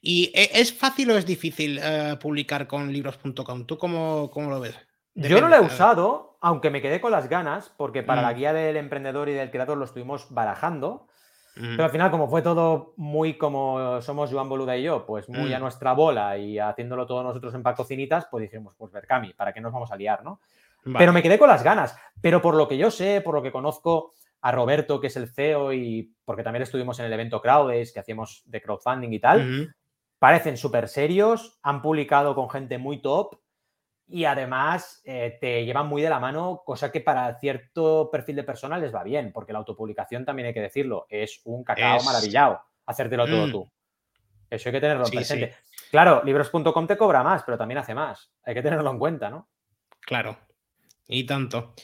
[0.00, 3.66] ¿Y e, es fácil o es difícil eh, publicar con libros.com?
[3.66, 4.76] ¿Tú cómo, cómo, lo ves?
[5.14, 8.36] Yo no lo he usado, aunque me quedé con las ganas, porque para la mm.
[8.36, 11.06] guía del emprendedor y del creador lo estuvimos barajando.
[11.54, 15.52] Pero al final, como fue todo muy como somos Joan Boluda y yo, pues muy
[15.52, 15.62] a mm.
[15.62, 19.72] nuestra bola y haciéndolo todos nosotros en Pacocinitas, pues dijimos, pues Berkami, ¿para qué nos
[19.72, 20.40] vamos a liar, no?
[20.96, 21.94] Pero me quedé con las ganas.
[22.22, 25.28] Pero por lo que yo sé, por lo que conozco a Roberto, que es el
[25.28, 29.74] CEO, y porque también estuvimos en el evento Crowdays, que hacíamos de crowdfunding y tal,
[30.18, 33.38] parecen súper serios, han publicado con gente muy top
[34.10, 38.44] y además eh, te llevan muy de la mano, cosa que para cierto perfil de
[38.44, 42.60] persona les va bien, porque la autopublicación también hay que decirlo, es un cacao maravillado,
[42.86, 43.50] hacértelo todo mm.
[43.52, 43.70] tú.
[44.50, 45.54] Eso hay que tenerlo en presente.
[45.90, 48.32] Claro, libros.com te cobra más, pero también hace más.
[48.44, 49.48] Hay que tenerlo en cuenta, ¿no?
[50.00, 50.36] Claro.
[51.06, 51.74] Y tanto.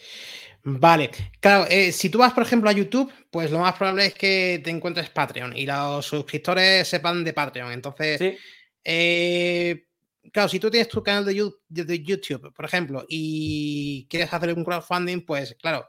[0.69, 4.15] Vale, claro, eh, si tú vas, por ejemplo, a YouTube, pues lo más probable es
[4.15, 7.71] que te encuentres Patreon y los suscriptores sepan de Patreon.
[7.71, 8.37] Entonces,
[8.83, 9.87] eh,
[10.33, 15.25] claro, si tú tienes tu canal de YouTube, por ejemplo, y quieres hacer un crowdfunding,
[15.25, 15.89] pues claro,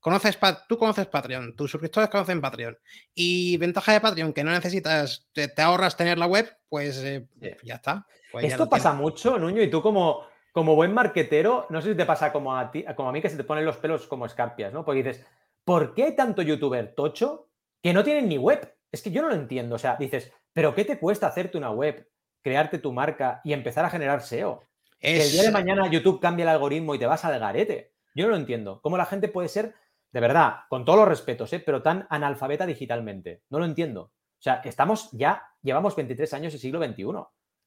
[0.00, 2.78] conoces, tú conoces Patreon, tus suscriptores conocen Patreon.
[3.14, 7.26] Y ventaja de Patreon, que no necesitas, te, ahorras tener la web, pues eh,
[7.62, 8.06] ya está.
[8.32, 10.26] Pues Esto pasa mucho, Nuño, y tú como
[10.58, 13.28] como buen marquetero, no sé si te pasa como a ti, como a mí que
[13.28, 14.84] se te ponen los pelos como escarpias, ¿no?
[14.84, 15.24] Porque dices,
[15.64, 17.48] ¿por qué hay tanto youtuber tocho
[17.80, 18.74] que no tienen ni web?
[18.90, 19.76] Es que yo no lo entiendo.
[19.76, 22.08] O sea, dices, ¿pero qué te cuesta hacerte una web,
[22.42, 24.64] crearte tu marca y empezar a generar SEO?
[24.98, 27.92] Que el día de mañana YouTube cambia el algoritmo y te vas al garete.
[28.14, 28.80] Yo no lo entiendo.
[28.82, 29.74] ¿Cómo la gente puede ser,
[30.12, 31.62] de verdad, con todos los respetos, ¿eh?
[31.64, 33.42] pero tan analfabeta digitalmente?
[33.50, 34.02] No lo entiendo.
[34.02, 37.04] O sea, estamos ya, llevamos 23 años y siglo XXI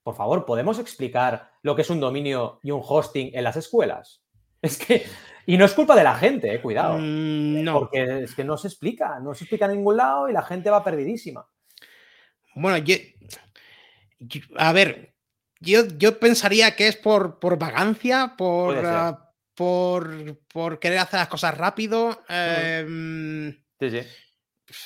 [0.03, 4.21] por favor, ¿podemos explicar lo que es un dominio y un hosting en las escuelas?
[4.63, 5.03] Es que,
[5.47, 6.95] y no es culpa de la gente, eh, cuidado.
[6.99, 7.79] Mm, no.
[7.79, 10.69] Porque es que no se explica, no se explica en ningún lado y la gente
[10.69, 11.47] va perdidísima.
[12.53, 12.95] Bueno, yo,
[14.57, 15.15] a ver,
[15.59, 21.27] yo, yo, pensaría que es por, por vagancia, por, ah, por, por, querer hacer las
[21.27, 24.01] cosas rápido, em, sí, sí.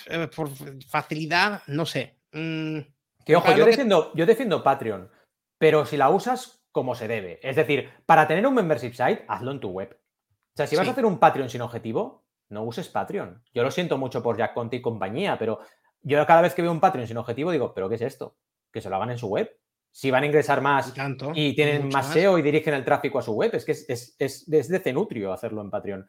[0.07, 0.49] Eh, por
[0.88, 2.19] facilidad, no sé.
[2.31, 2.79] Mm,
[3.25, 5.09] que ojo, yo defiendo, yo defiendo Patreon,
[5.57, 7.39] pero si la usas como se debe.
[7.41, 9.97] Es decir, para tener un membership site, hazlo en tu web.
[9.97, 13.43] O sea, si vas a hacer un Patreon sin objetivo, no uses Patreon.
[13.53, 15.59] Yo lo siento mucho por Jack Conti y compañía, pero
[16.01, 18.36] yo cada vez que veo un Patreon sin objetivo digo, ¿pero qué es esto?
[18.76, 19.49] Que se lo hagan en su web.
[19.89, 20.93] Si van a ingresar más
[21.34, 24.17] y, tienen más SEO y dirigen el tráfico a su web, es que es, es,
[24.19, 26.05] es, es de cenutrio hacerlo en Patreon.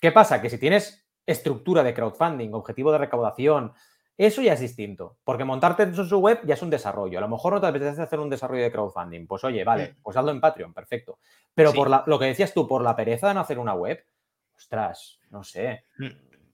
[0.00, 0.40] ¿Qué pasa?
[0.40, 3.74] Que si tienes estructura de crowdfunding, objetivo de recaudación,
[4.16, 7.18] eso ya es distinto, porque montarte en su web ya es un desarrollo.
[7.18, 9.26] A lo mejor no te apetece hacer un desarrollo de crowdfunding.
[9.26, 10.02] Pues oye, vale, mm.
[10.02, 11.18] pues hazlo en Patreon, perfecto.
[11.54, 14.02] Pero por lo que decías tú, por la pereza de no hacer una web,
[14.56, 15.84] ostras, no sé.
[15.98, 16.06] Mm.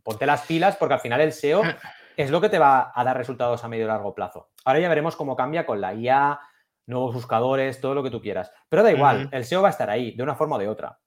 [0.03, 1.79] Ponte las pilas porque al final el SEO ah.
[2.17, 4.51] Es lo que te va a dar resultados a medio y largo plazo.
[4.65, 6.41] Ahora ya veremos cómo cambia con la IA,
[6.87, 8.51] nuevos buscadores, todo lo que tú quieras.
[8.69, 10.99] Pero da igual, el SEO va a estar ahí, de una forma o de otra.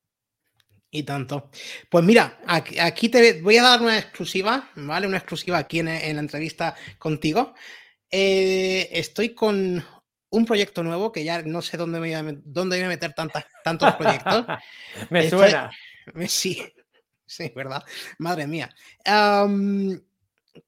[0.92, 1.50] Y tanto.
[1.90, 5.08] Pues mira, aquí, te voy a dar una exclusiva, ¿vale?
[5.08, 7.54] Una exclusiva aquí en, la entrevista contigo.
[8.10, 9.84] Eh, estoy con
[10.30, 13.14] un proyecto nuevo que ya no sé dónde me voy a, dónde voy a meter
[13.14, 14.46] tantas, tantos proyectos.
[15.10, 15.72] me suena.
[16.28, 16.62] Sí,
[17.26, 17.84] sí, ¿verdad?
[18.20, 18.70] Madre mía.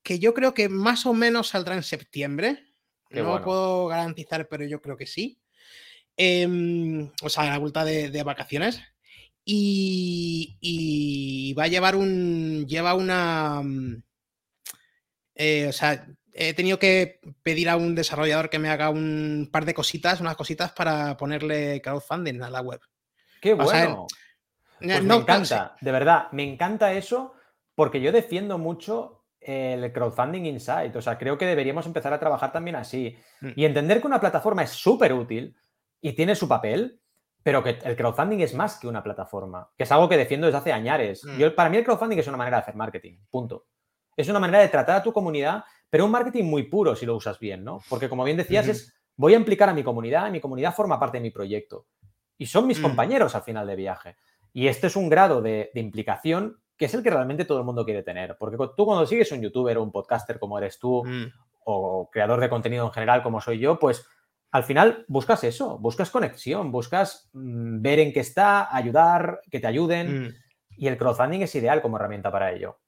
[0.03, 2.63] Que yo creo que más o menos saldrá en septiembre.
[3.09, 5.39] no lo puedo garantizar, pero yo creo que sí.
[6.15, 8.81] Em, o sea, a la vuelta de vacaciones.
[9.49, 12.65] Y, va a llevar un.
[12.67, 13.61] Lleva una.
[13.63, 14.03] Mm,
[15.35, 19.63] eh, o sea, he tenido que pedir a un desarrollador que me haga un par
[19.63, 22.81] de cositas, unas cositas para ponerle crowdfunding a la web.
[23.41, 24.07] Qué bueno.
[24.79, 27.33] Pues me encanta, de verdad, me encanta eso
[27.73, 29.16] porque yo defiendo mucho
[29.47, 30.95] el crowdfunding insight.
[30.95, 33.49] O sea, creo que deberíamos empezar a trabajar también así mm.
[33.55, 35.55] y entender que una plataforma es súper útil
[36.01, 36.99] y tiene su papel,
[37.43, 40.59] pero que el crowdfunding es más que una plataforma, que es algo que defiendo desde
[40.59, 41.23] hace años.
[41.23, 41.37] Mm.
[41.37, 43.65] Yo, para mí el crowdfunding es una manera de hacer marketing, punto.
[44.15, 47.15] Es una manera de tratar a tu comunidad, pero un marketing muy puro si lo
[47.15, 47.81] usas bien, ¿no?
[47.87, 50.99] Porque como bien decías, es voy a implicar a mi comunidad, y mi comunidad forma
[50.99, 51.87] parte de mi proyecto.
[52.37, 52.83] Y son mis mm.
[52.83, 54.15] compañeros al final de viaje.
[54.53, 57.83] Y este es un grado de, implicación que es el que realmente todo el mundo
[57.83, 58.37] quiere tener.
[58.37, 61.25] Porque tú cuando sigues un youtuber o un podcaster como eres tú, mm.
[61.65, 64.05] o creador de contenido en general como soy yo, pues
[64.51, 69.67] al final buscas eso, buscas conexión, buscas mm, ver en qué está, ayudar, que te
[69.67, 70.27] ayuden.
[70.27, 70.35] Mm.
[70.77, 72.79] Y el crowdfunding es ideal como herramienta para ello.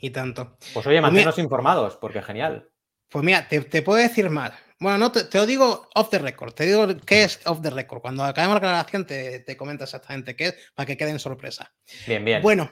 [0.00, 0.56] Y tanto.
[0.74, 2.68] Pues oye, pues manténnos informados, porque genial.
[3.08, 4.52] Pues mira, te, puedo decir más.
[4.80, 6.52] Bueno, no, te, lo digo off the record.
[6.52, 8.00] Te digo qué es off the record.
[8.00, 11.72] Cuando acabemos la grabación te, te comento exactamente qué es para que quede en sorpresa.
[12.06, 12.42] Bien, bien.
[12.42, 12.70] Bueno,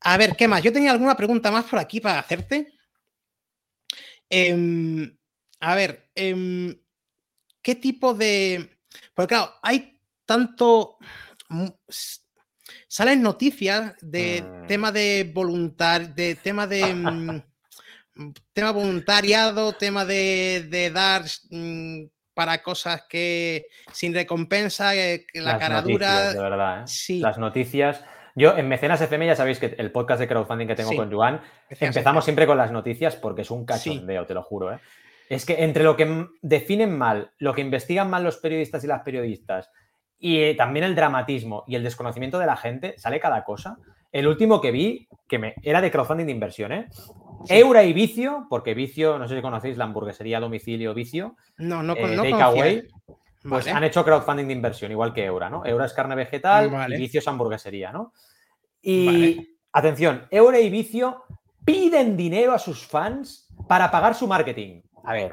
[0.00, 0.62] a ver, ¿qué más?
[0.62, 2.72] Yo tenía alguna pregunta más por aquí para hacerte.
[4.30, 5.10] Eh,
[5.60, 6.78] A ver, em,
[7.62, 8.78] ¿qué tipo de...?
[9.14, 10.96] Porque claro, hay tanto...
[12.86, 14.66] Salen noticias de Mm.
[14.66, 16.94] tema de voluntar, de tema de...
[18.14, 25.40] mm, tema voluntariado, tema de, de dar mm, para cosas que sin recompensa, eh, que
[25.40, 26.32] la Las cara noticias, dura.
[26.34, 26.84] de verdad, ¿eh?
[26.86, 27.18] Sí.
[27.20, 28.04] Las noticias.
[28.38, 30.96] Yo en Mecenas FM ya sabéis que el podcast de crowdfunding que tengo Sí.
[30.96, 33.66] con Joan, empezamos siempre con las noticias porque es un Sí.
[33.66, 34.72] cachondeo, te lo juro.
[34.72, 34.78] ¿eh?
[35.28, 39.02] Es que entre lo que definen mal, lo que investigan mal los periodistas y las
[39.02, 39.70] periodistas,
[40.20, 43.76] y eh, también el dramatismo y el desconocimiento de la gente, sale cada cosa.
[44.12, 46.88] El último que vi, que me, era de crowdfunding de inversión, ¿eh?
[47.48, 51.82] Eura y Vicio, porque Vicio, no sé si conocéis la hamburguesería a domicilio Vicio, No,
[51.82, 52.82] no, eh, no Takeaway,
[53.42, 53.70] pues Vale.
[53.76, 55.64] han hecho crowdfunding de inversión, igual que Eura, ¿no?
[55.64, 56.96] Eura es carne vegetal Vale.
[56.96, 58.12] y Vicio es hamburguesería, ¿no?
[58.82, 59.48] Y Vale.
[59.72, 61.24] atención, Eura y Vicio
[61.64, 64.82] piden dinero a sus fans para pagar su marketing.
[65.04, 65.32] A ver,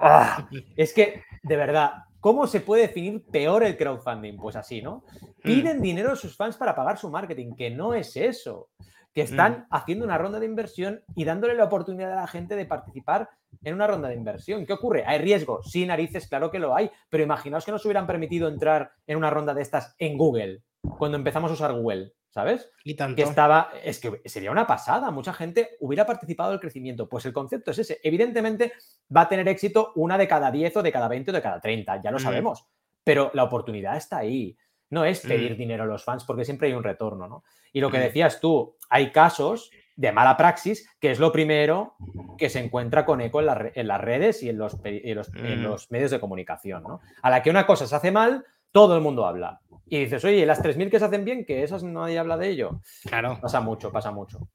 [0.00, 4.36] ah, es que, de verdad, ¿cómo se puede definir peor el crowdfunding?
[4.36, 5.04] Pues así, ¿no?
[5.42, 5.42] Mm.
[5.42, 8.70] Piden dinero a sus fans para pagar su marketing, que no es eso.
[9.14, 12.64] Que están haciendo una ronda de inversión y dándole la oportunidad a la gente de
[12.64, 13.28] participar
[13.62, 14.64] en una ronda de inversión.
[14.64, 15.04] ¿Qué ocurre?
[15.06, 15.62] ¿Hay riesgo?
[15.62, 16.90] Sí, narices, claro que lo hay.
[17.10, 20.62] Pero imaginaos que nos hubieran permitido entrar en una ronda de estas en Google,
[20.96, 22.68] cuando empezamos a usar Google, ¿sabes?
[22.82, 23.14] Y tanto.
[23.14, 27.08] que estaba, es que sería una pasada, mucha gente hubiera participado del crecimiento.
[27.08, 28.00] Pues el concepto es ese.
[28.02, 28.72] Evidentemente
[29.14, 31.60] va a tener éxito una de cada 10 o de cada 20 o de cada
[31.60, 32.22] 30, ya lo Mm.
[32.22, 32.66] sabemos,
[33.04, 34.56] pero la oportunidad está ahí.
[34.90, 35.56] No es pedir Mm.
[35.56, 37.44] dinero a los fans porque siempre hay un retorno, ¿no?
[37.72, 38.02] Y lo que Mm.
[38.02, 41.94] decías tú, hay casos de mala praxis, que es lo primero
[42.38, 45.14] que se encuentra con eco en, las re- en las redes y en los, en
[45.14, 47.00] los- en los medios de comunicación, ¿no?
[47.22, 49.60] A la que una cosa se hace mal, todo el mundo habla.
[49.86, 52.80] Y dices, oye, las 3.000 que se hacen bien, que esas nadie habla de ello.
[53.04, 53.38] Claro.
[53.42, 54.48] Pasa mucho, pasa mucho.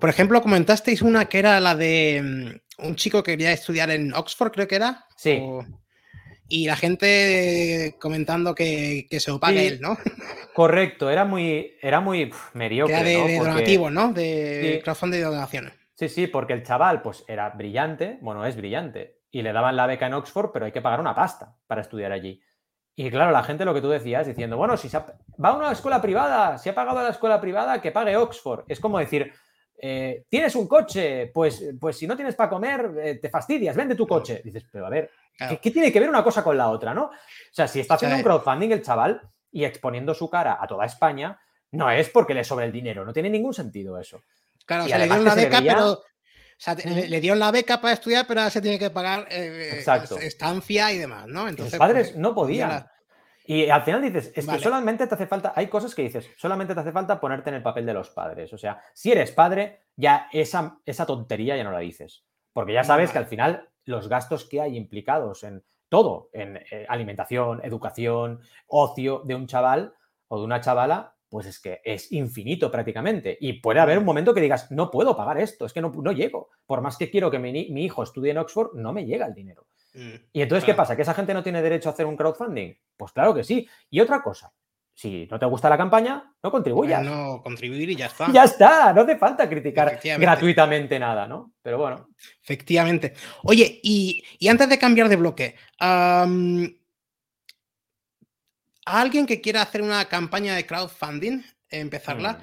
[0.00, 2.22] Por ejemplo, comentasteis una que era la de
[2.80, 5.04] mm, un chico que quería estudiar en Oxford, creo que era.
[5.16, 5.38] Sí.
[5.42, 5.64] o-
[6.48, 9.66] Y la gente eh, comentando que, que se lo pague Sí.
[9.66, 9.96] él, ¿no?
[10.54, 12.94] Correcto, era muy, era muy mediocre.
[12.94, 13.26] era de, ¿no?
[13.26, 14.12] de Porque- donativo, ¿no?
[14.12, 14.82] De Sí.
[14.82, 15.72] crowdfunding de donaciones.
[15.96, 19.86] Sí, sí, porque el chaval pues era brillante, bueno, es brillante, y le daban la
[19.86, 22.40] beca en Oxford, pero hay que pagar una pasta para estudiar allí.
[22.96, 25.06] Y claro, la gente lo que tú decías, diciendo, bueno, si se ha-
[25.42, 28.64] va a una escuela privada, si ha pagado a la escuela privada, que pague Oxford.
[28.68, 29.32] Es como decir,
[29.76, 33.96] eh, tienes un coche, pues, pues si no tienes para comer, eh, te fastidias, vende
[33.96, 34.40] tu coche.
[34.44, 35.54] Dices, pero a ver, Claro.
[35.56, 37.06] ¿qué, qué tiene que ver una cosa con la otra, no?
[37.06, 37.10] O
[37.50, 39.20] sea, si está haciendo un crowdfunding el chaval
[39.50, 41.36] y exponiendo su cara a toda España,
[41.72, 44.20] no es porque le sobre el dinero, no tiene ningún sentido eso.
[44.64, 46.00] Claro, Y se le dio beca, veía- pero.
[46.58, 49.26] Sea, te- le, le dieron la beca para estudiar, pero ahora se tiene que pagar
[49.30, 50.18] eh, Exacto.
[50.18, 51.48] estancia y demás, ¿no?
[51.48, 52.68] Entonces, sus padres pues, no podían.
[52.68, 52.92] la-
[53.46, 54.58] Y al final dices, es Vale.
[54.58, 57.56] que solamente te hace falta, hay cosas que dices, solamente te hace falta ponerte en
[57.56, 58.52] el papel de los padres.
[58.52, 62.24] O sea, si eres padre, ya esa, esa tontería ya no la dices.
[62.52, 66.86] Porque ya sabes que al final los gastos que hay implicados en todo, en eh,
[66.88, 69.92] alimentación, educación, ocio de un chaval
[70.28, 73.36] o de una chavala, pues es que es infinito prácticamente.
[73.40, 76.12] Y puede haber un momento que digas, no puedo pagar esto, es que no, no
[76.12, 76.50] llego.
[76.64, 77.50] Por más que quiero que mi,
[77.84, 79.66] hijo estue en Oxford, no me llega el dinero.
[79.94, 80.94] Mm, ¿Y entonces qué pasa?
[80.94, 82.74] ¿Que esa gente no tiene derecho a hacer un crowdfunding?
[82.96, 83.68] Pues claro que sí.
[83.90, 84.52] Y otra cosa,
[84.94, 87.02] si no te gusta la campaña, no contribuyas.
[87.02, 88.28] no contribuir y ya está.
[88.32, 91.54] Ya está, no hace falta criticar gratuitamente nada, ¿no?
[91.62, 92.10] Pero bueno,
[92.44, 93.12] Efectivamente.
[93.42, 95.56] Oye, y, y antes de cambiar de bloque,
[98.86, 102.40] a alguien que quiera hacer una campaña de crowdfunding, empezarla,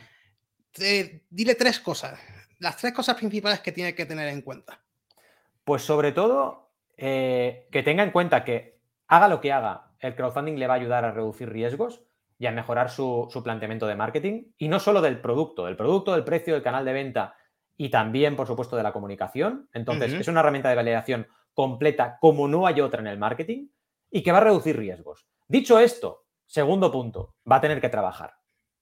[0.78, 2.20] mm, dile tres cosas.
[2.60, 4.80] Las tres cosas principales que tiene que tener en cuenta.
[5.64, 10.56] pues sobre todo eh, que tenga en cuenta que haga lo que haga, el crowdfunding
[10.56, 12.02] le va a ayudar a reducir riesgos
[12.40, 14.52] y a mejorar su, su planteamiento de marketing.
[14.58, 17.36] Y no solo del producto, del producto, del precio, del canal de venta
[17.78, 19.70] y también, por supuesto, de la comunicación.
[19.74, 23.68] Entonces, es una herramienta de validación completa como no hay otra en el marketing
[24.10, 25.28] y que va a reducir riesgos.
[25.48, 28.34] Dicho esto, segundo punto, va a tener que trabajar.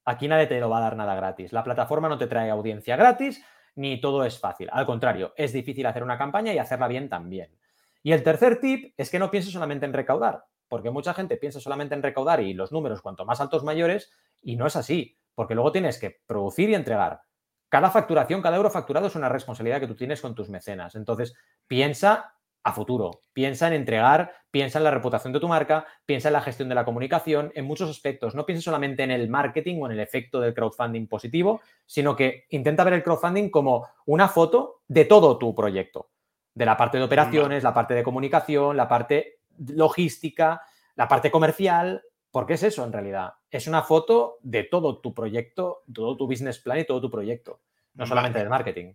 [0.03, 1.53] Aquí nadie te lo va a dar nada gratis.
[1.53, 3.45] La plataforma no te trae audiencia gratis
[3.76, 4.70] ni todo es fácil.
[4.72, 7.55] Al contrario, es difícil hacer una campaña y hacerla bien también.
[8.01, 11.59] Y el tercer tip es que no pienses solamente en recaudar, porque mucha gente piensa
[11.59, 14.11] solamente en recaudar y los números cuanto más altos mayores,
[14.41, 17.22] y no es así, porque luego tienes que producir y entregar.
[17.70, 20.95] Cada facturación, cada euro facturado es una responsabilidad que tú tienes con tus mecenas.
[20.95, 21.36] Entonces,
[21.67, 22.34] piensa
[22.64, 26.41] a futuro, piensa en entregar, piensa en la reputación de tu marca, piensa en la
[26.41, 28.36] gestión de la comunicación, en muchos aspectos.
[28.36, 32.45] No pienses solamente en el marketing o en el efecto del crowdfunding positivo, sino que
[32.49, 36.10] intenta ver el crowdfunding como una foto de todo tu proyecto,
[36.53, 40.62] de la parte de operaciones, la parte de comunicación, la parte logística,
[40.95, 43.34] la parte comercial, porque es eso en realidad.
[43.49, 47.62] Es una foto de todo tu proyecto, todo tu business plan y todo tu proyecto,
[47.93, 48.93] no solamente del marketing.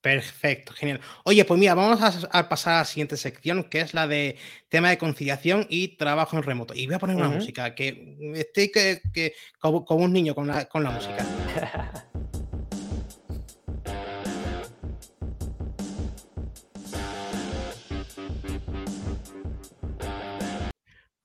[0.00, 1.00] Perfecto, genial.
[1.24, 4.36] Oye, pues mira, vamos a, pasar a la siguiente sección, que es la de
[4.70, 6.72] tema de conciliación y trabajo en remoto.
[6.74, 10.84] Y voy a poner una música, que estoy que, como, un niño con la, con
[10.84, 11.18] la música.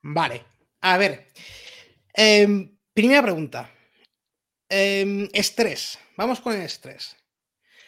[0.01, 0.45] Vale,
[0.81, 1.27] a ver.
[2.13, 3.71] Em, primera pregunta.
[4.69, 5.97] Em, estrés.
[6.17, 7.15] Vamos con el estrés.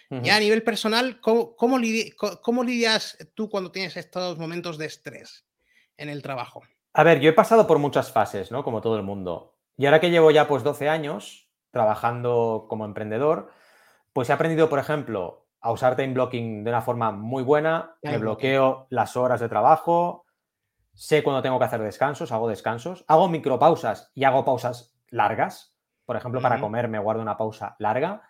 [0.09, 5.45] Ya a nivel personal, ¿cómo, lidias tú cuando tienes estos momentos de estrés
[5.97, 6.61] en el trabajo?
[6.93, 8.63] A ver, yo he pasado por muchas fases, ¿no?
[8.63, 9.57] Como todo el mundo.
[9.75, 13.51] Y ahora que llevo ya pues 12 años trabajando como emprendedor,
[14.13, 17.97] pues he aprendido, por ejemplo, a usar time blocking de una forma muy buena.
[18.01, 20.25] me bloqueo las horas de trabajo,
[20.93, 25.75] sé cuándo tengo que hacer descansos, hago descansos, hago micropausas y hago pausas largas.
[26.05, 28.23] Por ejemplo, para comer me guardo una pausa larga.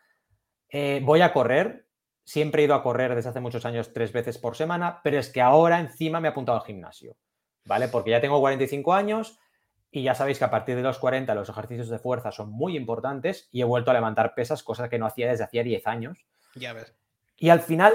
[0.69, 1.87] Eh, voy a correr.
[2.23, 5.29] Siempre he ido a correr desde hace muchos años tres veces por semana, pero es
[5.29, 7.15] que ahora encima me he apuntado al gimnasio,
[7.63, 7.87] ¿vale?
[7.87, 9.39] Porque ya tengo 45 años
[9.91, 12.75] y ya sabéis que a partir de los 40 los ejercicios de fuerza son muy
[12.75, 16.25] importantes y he vuelto a levantar pesas, cosa que no hacía desde hacía 10 años.
[16.55, 16.93] Ya ves.
[17.37, 17.93] Y al final,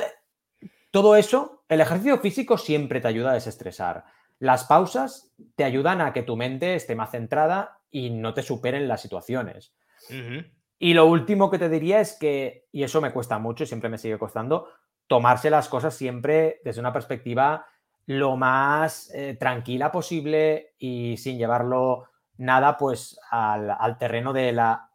[0.90, 4.04] todo eso, el ejercicio físico siempre te ayuda a desestresar.
[4.38, 8.88] Las pausas te ayudan a que tu mente esté más centrada y no te superen
[8.88, 9.74] las situaciones.
[10.84, 13.88] Y lo último que te diría es que, y eso me cuesta mucho y siempre
[13.88, 14.66] me sigue costando,
[15.06, 17.64] tomarse las cosas siempre desde una perspectiva
[18.06, 22.08] lo más eh, tranquila posible y sin llevarlo
[22.38, 24.90] nada pues al, terreno de la,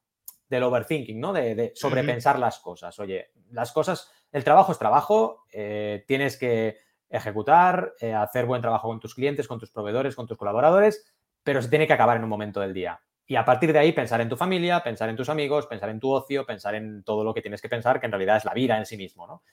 [0.50, 1.32] del overthinking, ¿no?
[1.32, 3.00] De, sobrepensar las cosas.
[3.00, 6.80] Oye, las cosas, el trabajo es trabajo, eh, tienes que
[7.10, 11.62] ejecutar, eh, hacer buen trabajo con tus clientes, con tus proveedores, con tus colaboradores, pero
[11.62, 13.02] se tiene que acabar en un momento del día.
[13.30, 16.00] Y a partir de ahí pensar en tu familia, pensar en tus amigos, pensar en
[16.00, 18.54] tu ocio, pensar en todo lo que tienes que pensar, que en realidad es la
[18.54, 19.44] vida en sí mismo, ¿no?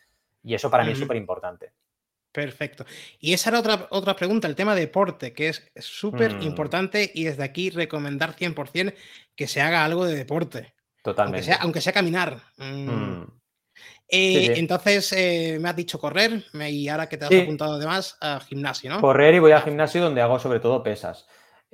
[0.45, 1.73] Y eso para mí es súper importante.
[2.31, 2.85] Perfecto.
[3.19, 6.43] Y esa era otra, otra pregunta, el tema deporte, que es súper mm.
[6.43, 8.95] importante y desde aquí recomendar 100%
[9.35, 10.75] que se haga algo de deporte.
[11.03, 11.53] Totalmente.
[11.61, 12.41] Aunque sea, caminar.
[12.57, 12.91] Mm.
[12.91, 13.41] Mm.
[14.09, 18.41] Eh, entonces, eh, me has dicho correr y ahora que te has apuntado además a
[18.41, 19.01] gimnasio, ¿no?
[19.01, 21.27] Correr y voy al gimnasio donde hago sobre todo pesas.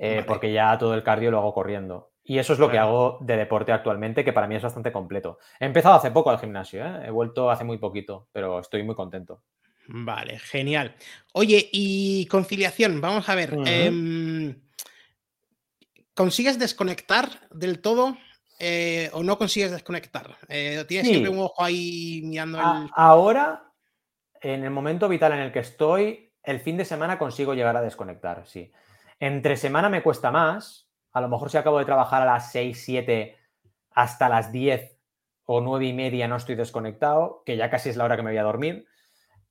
[0.03, 2.09] Eh, porque ya todo el cardio lo hago corriendo.
[2.23, 5.37] Y eso es lo que hago de deporte actualmente, que para mí es bastante completo.
[5.59, 7.03] He empezado hace poco al gimnasio, ¿eh?
[7.05, 9.43] he vuelto hace muy poquito, pero estoy muy contento.
[9.87, 10.95] Vale, genial.
[11.33, 13.55] Oye, y conciliación, vamos a ver.
[13.67, 14.59] Em,
[16.15, 18.17] ¿Consigues desconectar del todo
[18.57, 20.35] eh, o no consigues desconectar?
[20.47, 22.89] ¿Tienes siempre un ojo ahí mirando el...
[22.95, 23.71] Ahora,
[24.41, 27.81] en el momento vital en el que estoy, el fin de semana consigo llegar a
[27.81, 28.71] desconectar, sí.
[29.21, 30.89] Entre semana me cuesta más.
[31.13, 33.37] A lo mejor si acabo de trabajar a las 6, 7
[33.91, 34.97] hasta las 10
[35.45, 38.31] o 9 y media no estoy desconectado, que ya casi es la hora que me
[38.31, 38.87] voy a dormir.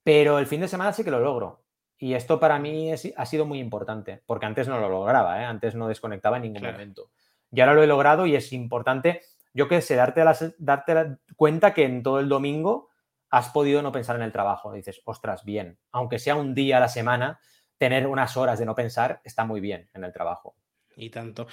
[0.02, 1.62] Pero el fin de semana sí que lo logro.
[1.98, 5.44] Y esto para mí ha sido muy importante, porque antes no lo lograba, ¿eh?
[5.44, 7.12] antes no desconectaba en ningún momento.
[7.52, 9.20] Y ahora lo he logrado y es importante,
[9.54, 10.24] yo qué sé, darte,
[10.58, 12.88] darte cuenta que en todo el domingo
[13.28, 14.72] has podido no pensar en el trabajo.
[14.72, 17.38] dices, ostras, bien, aunque sea un día a la semana,
[17.80, 20.54] tener unas horas de no pensar está muy bien en el trabajo.
[20.96, 21.48] Y tanto.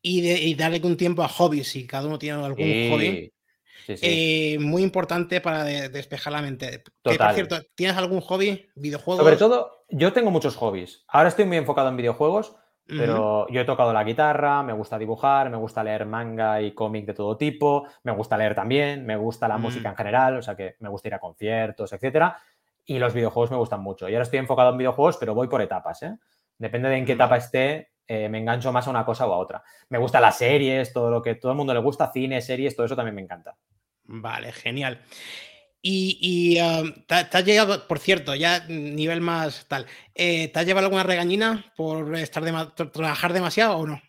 [0.00, 3.32] Y, darle un tiempo a hobbies, si cada uno tiene algún hobby.
[3.88, 6.82] Eh, muy importante para despejar la mente.
[7.02, 8.66] por cierto, ¿tienes algún hobby?
[8.74, 9.22] ¿Videojuegos?
[9.22, 11.04] Sobre todo, yo tengo muchos hobbies.
[11.08, 12.56] Ahora estoy muy enfocado en videojuegos,
[12.86, 17.04] pero yo he tocado la guitarra, me gusta dibujar, me gusta leer manga y cómic
[17.04, 20.56] de todo tipo, me gusta leer también, me gusta la música en general, o sea
[20.56, 22.38] que me gusta ir a conciertos, etcétera
[22.86, 24.08] y los videojuegos me gustan mucho.
[24.08, 26.16] Y ahora estoy enfocado en videojuegos, pero voy por etapas, ¿eh?
[26.56, 29.38] Depende de en qué etapa esté, eh, me engancho más a una cosa o a
[29.38, 29.62] otra.
[29.88, 32.86] Me gustan las series, todo lo que todo el mundo le gusta, cine, series, todo
[32.86, 33.56] eso también me encanta.
[34.04, 35.02] Vale, genial.
[35.82, 40.86] Y, um, te, has llegado, por cierto, ya nivel más tal, eh, ¿te has llevado
[40.86, 42.42] alguna regañina por estar
[42.90, 44.00] trabajar demasiado o no?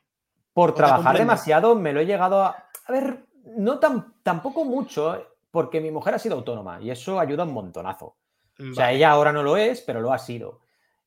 [0.53, 2.69] Por trabajar demasiado me lo he llegado a...
[2.87, 3.25] A ver,
[3.57, 8.15] no tan, tampoco mucho, porque mi mujer ha sido autónoma y eso ayuda un montonazo.
[8.59, 10.61] O sea, ella ahora no lo es, pero lo ha sido.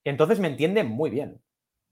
[0.04, 1.40] Entonces me entiende muy bien.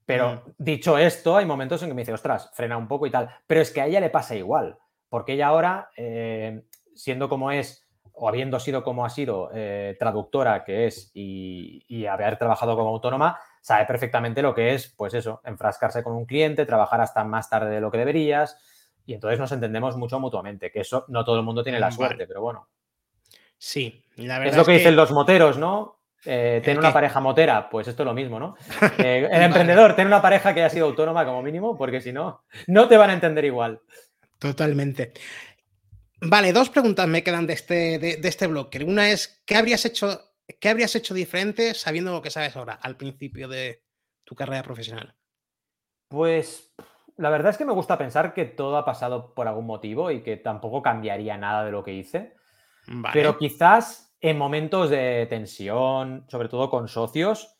[0.06, 0.40] Pero mm.
[0.58, 3.28] dicho esto, hay momentos en que me dice, ostras, frena un poco y tal.
[3.46, 4.78] Pero es que a ella le pasa igual.
[5.08, 6.62] Porque ella ahora, eh,
[6.94, 12.06] siendo como es, o habiendo sido como ha sido eh, traductora que es y, y,
[12.06, 16.66] haber trabajado como autónoma, sabe perfectamente lo que es, pues eso, enfrascarse con un cliente,
[16.66, 18.58] trabajar hasta más tarde de lo que deberías.
[19.06, 22.26] Y entonces nos entendemos mucho mutuamente, que eso no todo el mundo tiene la suerte,
[22.26, 22.68] pero bueno.
[23.58, 24.54] Sí, la verdad.
[24.54, 25.98] Es lo que, dicen los moteros, ¿no?
[26.24, 28.56] Eh, tener una pareja motera, pues esto es lo mismo, ¿no?
[28.98, 32.44] Eh, el emprendedor, tener una pareja que haya sido autónoma como mínimo, porque si no,
[32.66, 33.80] no te van a entender igual.
[34.38, 35.12] Totalmente.
[36.20, 38.82] Vale, dos preguntas me quedan de este, de, este bloque.
[38.84, 42.96] Una es, ¿qué habrías, hecho, ¿qué habrías hecho diferente sabiendo lo que sabes ahora, al
[42.96, 43.84] principio de
[44.24, 45.14] tu carrera profesional?
[46.08, 46.72] Pues
[47.16, 50.22] la verdad es que me gusta pensar que todo ha pasado por algún motivo y
[50.22, 52.37] que tampoco cambiaría nada de lo que hice.
[53.12, 57.56] Pero quizás en momentos de tensión, sobre todo con socios,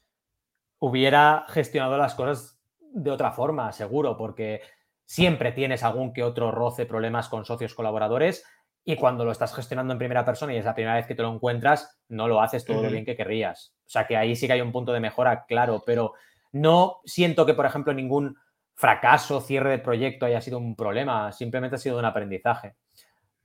[0.79, 4.63] hubiera gestionado las cosas de otra forma, seguro, porque
[5.05, 8.45] siempre tienes algún que otro roce, problemas con socios colaboradores
[8.85, 11.23] y cuando lo estás gestionando en primera persona y es la primera vez que te
[11.23, 13.75] lo encuentras, no lo haces todo lo bien que querrías.
[13.87, 16.15] O sea que ahí sí que hay un punto de mejora, claro, pero
[16.53, 18.37] no siento que, por ejemplo, ningún
[18.75, 22.77] fracaso, cierre de proyecto haya sido un problema, simplemente ha sido un aprendizaje.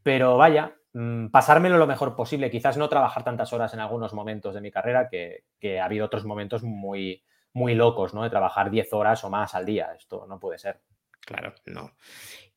[0.02, 4.54] Pero vaya, mm, pasármelo lo mejor posible, quizás no trabajar tantas horas en algunos momentos
[4.54, 5.44] de mi carrera, que,
[5.80, 7.24] ha habido otros momentos muy,
[7.54, 8.24] muy locos, ¿no?
[8.24, 9.94] De trabajar 10 horas o más al día.
[9.98, 10.82] Esto no puede ser.
[11.20, 11.92] Claro, no.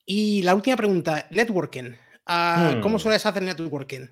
[0.04, 1.92] Y la última pregunta, networking.
[2.26, 3.00] Ah, ¿Cómo hmm.
[3.00, 4.06] sueles hacer networking?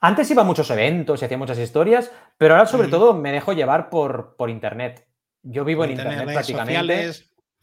[0.00, 3.52] Antes iba a muchos eventos y hacía muchas historias, pero ahora sobre todo me dejo
[3.52, 5.08] llevar por, por internet.
[5.42, 7.12] Yo vivo en internet, prácticamente.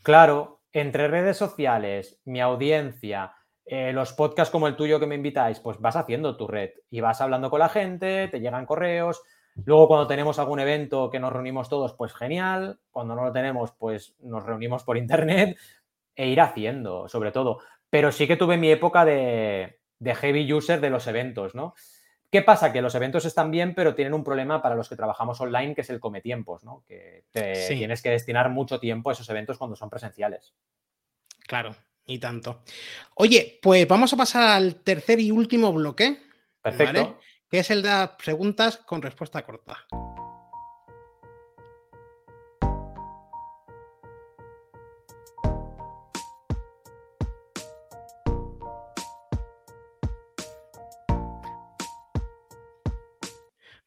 [0.04, 3.34] Claro, entre redes sociales, mi audiencia,
[3.66, 7.02] eh, los podcasts como el tuyo que me invitáis, pues vas haciendo tu red y
[7.02, 9.24] vas hablando con la gente, te llegan correos.
[9.64, 12.80] Luego, cuando tenemos algún evento que nos reunimos todos, pues genial.
[12.92, 15.58] Cuando no lo tenemos, pues nos reunimos por internet
[16.16, 17.60] e ir haciendo, sobre todo.
[17.90, 21.74] Pero sí que tuve mi época de, de heavy user de los eventos, ¿no?
[22.32, 22.74] ¿Qué pasa?
[22.74, 25.82] Que los eventos están bien, pero tienen un problema para los que trabajamos online, que
[25.82, 26.84] es el cometiempos, ¿no?
[26.86, 30.54] Que tienes que destinar mucho tiempo a esos eventos cuando son presenciales.
[31.48, 31.76] Claro,
[32.06, 32.64] y tanto.
[33.16, 36.22] Oye, pues vamos a pasar al tercer y último bloque.
[36.62, 37.20] Perfecto.
[37.50, 39.86] Que es el de las preguntas con respuesta corta.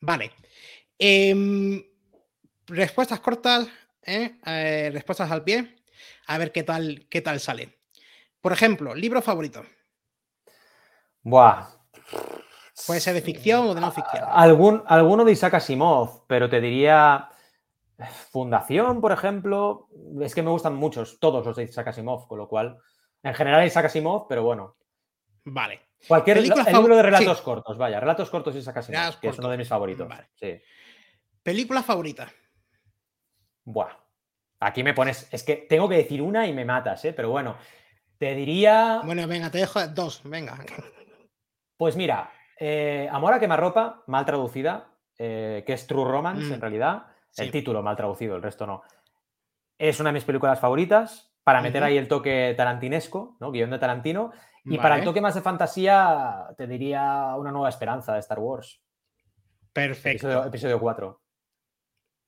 [0.01, 0.33] Vale.
[0.99, 1.85] Em,
[2.67, 3.69] respuestas cortas,
[4.03, 4.37] ¿eh?
[4.47, 5.77] Eh, respuestas al pie.
[6.27, 7.78] A ver qué tal, qué tal sale.
[8.41, 9.65] Por ejemplo, libro favorito.
[11.23, 11.67] Buah.
[12.87, 14.25] Puede ser de ficción o de no ficción.
[14.29, 17.31] Algún, alguno de Isaac Asimov, pero te diría
[18.31, 19.89] Fundación, por ejemplo.
[20.21, 22.79] Es que me gustan muchos, todos los de Isaac Asimov, con lo cual,
[23.23, 24.77] en general Isaac Asimov, pero bueno.
[25.45, 25.89] Vale.
[26.07, 28.89] Cualquier libro de relatos cortos, vaya, relatos cortos y sacas
[29.21, 30.09] que es uno de mis favoritos.
[30.37, 30.61] Sí.
[31.43, 32.31] ¿Película favorita?
[33.65, 33.91] Buah.
[34.61, 35.29] Aquí me pones.
[35.33, 37.13] Es que tengo que decir una y me matas, ¿eh?
[37.13, 37.57] Pero bueno,
[38.19, 39.01] te diría.
[39.05, 40.59] Bueno, venga, te dejo dos, venga.
[41.77, 46.61] Pues mira, eh, Amor a quemarropa, mal traducida, eh, que es True Romance en mm.
[46.61, 47.07] realidad.
[47.37, 48.83] El título mal traducido, el resto no.
[49.79, 53.53] Es una de mis películas favoritas para meter ahí el toque tarantinesco, ¿no?
[53.53, 54.33] Guión de Tarantino.
[54.65, 58.83] Y para el toque más de fantasía, te diría una nueva esperanza de Star Wars.
[59.73, 60.45] Perfecto.
[60.45, 61.21] Episodio, 4.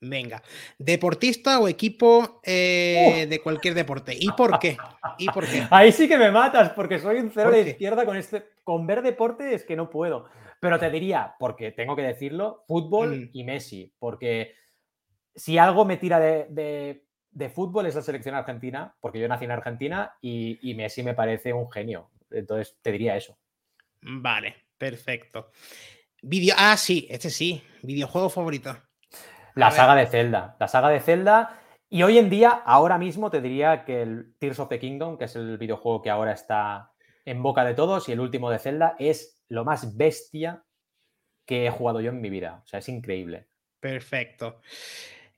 [0.01, 0.43] Venga.
[0.79, 4.17] ¿Deportista o equipo eh, de cualquier deporte?
[4.19, 4.79] ¿Y por qué?
[5.19, 5.67] ¿Y por qué?
[5.71, 8.45] Ahí sí que me matas, porque soy un cero de izquierda con este.
[8.65, 10.27] Con ver deporte es que no puedo.
[10.59, 13.31] Pero te diría, porque tengo que decirlo, fútbol mm.
[13.35, 13.93] y Messi.
[13.99, 14.55] Porque
[15.35, 17.05] si algo me tira de,
[17.55, 21.53] fútbol es la selección argentina, porque yo nací en Argentina y, y Messi me parece
[21.53, 22.11] un genio.
[22.31, 23.37] Entonces te diría eso.
[24.01, 25.51] Vale, perfecto.
[26.23, 26.55] Video...
[26.59, 27.63] Ah, sí, este sí.
[27.83, 28.77] Videojuego favorito.
[29.55, 30.57] La saga de Zelda.
[30.59, 31.59] La saga de Zelda.
[31.89, 35.25] Y hoy en día, ahora mismo, te diría que el Tears of the Kingdom, que
[35.25, 36.93] es el videojuego que ahora está
[37.25, 40.65] en boca de todos, y el último de Zelda, es lo más bestia
[41.45, 42.63] que he jugado yo en mi vida.
[42.65, 43.49] O sea, es increíble.
[43.81, 44.61] Perfecto.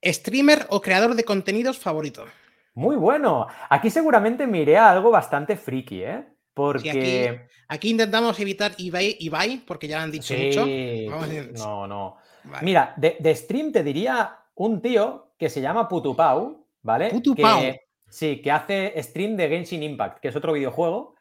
[0.05, 2.27] ¿Streamer o creador de contenidos favorito?
[2.75, 3.47] Muy bueno.
[3.71, 6.25] Aquí seguramente me iré a algo bastante friki, ¿eh?
[6.55, 7.47] Porque.
[7.69, 10.67] aquí, intentamos evitar Ibai, porque ya lo han dicho mucho.
[10.67, 12.17] No, no.
[12.63, 17.11] Mira, de, stream te diría un tío que se llama Putupau, ¿vale?
[17.11, 17.61] Putupau.
[18.09, 21.15] sí, que hace stream de Genshin Impact, que es otro videojuego.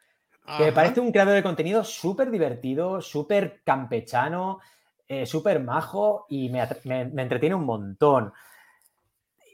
[0.58, 4.60] Que me parece un creador de contenido súper divertido, súper campechano,
[5.08, 8.34] eh, súper majo y me, me entretiene un montón.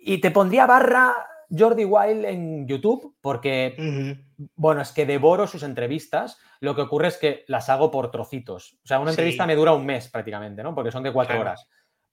[0.02, 1.14] Y te pondría barra
[1.50, 4.18] Jordi Wild en YouTube porque,
[4.56, 6.38] bueno, es que devoro sus entrevistas.
[6.60, 8.78] Lo que ocurre es que las hago por trocitos.
[8.84, 10.74] O sea, una entrevista me dura un mes prácticamente, ¿no?
[10.74, 11.68] Porque son de cuatro horas.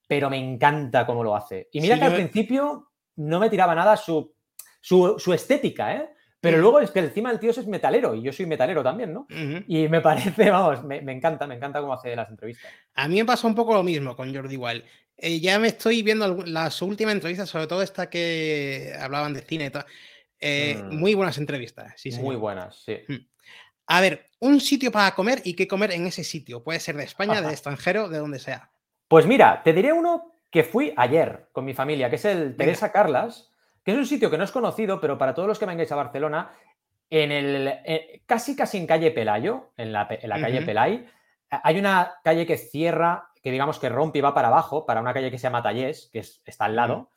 [0.06, 1.68] Pero me encanta cómo lo hace.
[1.72, 4.34] Y mira que al principio no me tiraba nada su,
[4.80, 6.10] su, estética, ¿eh?
[6.40, 9.26] Pero luego es que encima el tío es metalero y yo soy metalero también, ¿no?
[9.66, 12.70] Y me parece, vamos, me, me, encanta, me encanta cómo hace las entrevistas.
[12.94, 14.84] A mí me pasa un poco lo mismo con Jordi Wild.
[15.16, 19.66] Eh, ya me estoy viendo las últimas entrevistas, sobre todo esta que hablaban de cine
[19.66, 19.86] y tal.
[20.40, 20.96] Eh, mm.
[20.96, 22.98] Muy buenas entrevistas, sí, Muy buenas, sí.
[23.08, 23.26] Mm.
[23.86, 26.62] A ver, un sitio para comer y qué comer en ese sitio.
[26.62, 28.70] Puede ser de España, del extranjero, de donde sea.
[29.08, 32.92] Pues mira, te diré uno que fui ayer con mi familia, que es el Teresa
[32.92, 33.50] Carlas,
[33.84, 35.96] que es un sitio que no es conocido, pero para todos los que vengáis a
[35.96, 36.52] Barcelona,
[37.10, 41.06] en el eh, casi casi en calle Pelayo, en la, calle Pelay,
[41.50, 45.12] hay una calle que cierra, que digamos que rompe y va para abajo, para una
[45.12, 47.10] calle que se llama Tallés, que está al lado.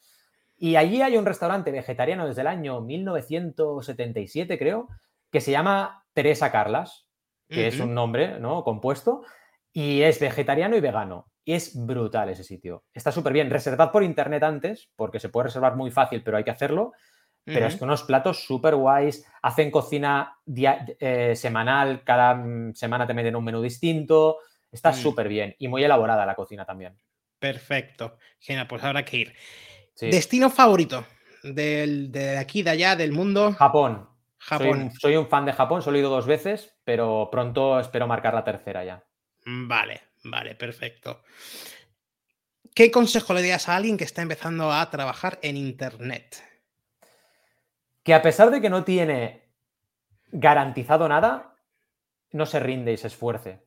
[0.57, 4.89] Y allí hay un restaurante vegetariano desde el año 1977, creo,
[5.31, 7.07] que se llama Teresa Carlas,
[7.47, 8.65] que es un nombre ¿no?
[8.65, 9.23] compuesto,
[9.71, 11.31] y es vegetariano y vegano.
[11.45, 12.83] Y es brutal ese sitio.
[12.93, 13.49] Está súper bien.
[13.49, 16.91] Reservad por internet antes, porque se puede reservar muy fácil, pero hay que hacerlo.
[17.45, 19.25] Pero es que unos platos súper guays.
[19.41, 24.39] Hacen cocina eh, semanal, cada mm, semana te meten un menú distinto.
[24.71, 24.95] Está mm.
[24.95, 26.97] súper bien y muy elaborada la cocina también.
[27.39, 28.17] Perfecto.
[28.39, 29.35] Genial, pues habrá que ir.
[29.99, 31.05] ¿Destino favorito
[31.43, 33.53] del, de aquí, de allá, del mundo?
[33.53, 34.09] Japón.
[34.37, 34.91] Japón.
[34.99, 38.43] Soy un, fan de Japón, solo he ido dos veces, pero pronto espero marcar la
[38.43, 39.03] tercera ya.
[39.45, 41.23] Vale, vale, perfecto.
[42.73, 46.43] ¿Qué consejo le darías a alguien que está empezando a trabajar en Internet?
[48.03, 49.49] Que a pesar de que no tiene
[50.31, 51.55] garantizado nada,
[52.31, 53.66] no se rinde y se esfuerce.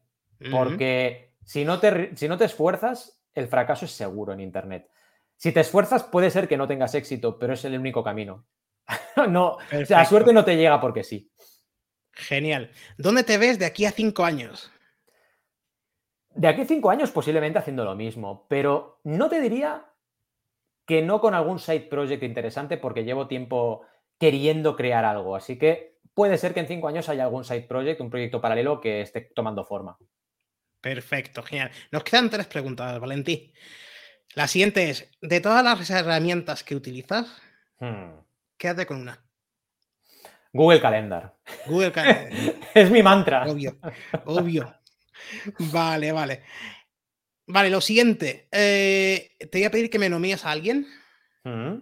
[0.50, 4.88] Porque si, no te, si no te esfuerzas, el fracaso es seguro en Internet.
[5.36, 8.46] Si te esfuerzas, puede ser que no tengas éxito, pero es el único camino.
[9.28, 11.30] no, la suerte no te llega porque sí.
[12.12, 12.70] Genial.
[12.98, 14.70] ¿Dónde te ves de aquí a cinco años?
[16.34, 19.86] De aquí a cinco años posiblemente haciendo lo mismo, pero no te diría
[20.86, 23.82] que no con algún side project interesante porque llevo tiempo
[24.18, 25.36] queriendo crear algo.
[25.36, 28.80] Así que puede ser que en cinco años haya algún side project, un proyecto paralelo
[28.80, 29.96] que esté tomando forma.
[30.80, 31.70] Perfecto, genial.
[31.90, 33.52] Nos quedan tres preguntas, Valentí.
[34.34, 37.26] La siguiente es, de todas las herramientas que utilizas,
[37.78, 38.20] hmm.
[38.60, 39.18] Quédate con una.
[40.52, 41.34] Google Calendar.
[41.66, 42.54] Google Calendar.
[42.74, 43.44] es mi mantra.
[43.44, 43.78] Obvio,
[44.26, 44.74] obvio.
[45.72, 46.42] Vale, vale.
[47.46, 48.48] Vale, lo siguiente.
[48.52, 50.86] Eh, te voy a pedir que me nomines a alguien
[51.42, 51.76] mm.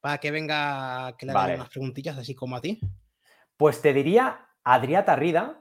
[0.00, 2.80] para que venga, que le haga unas preguntillas, así como a ti.
[3.58, 5.60] Pues te diría Adriata Rida,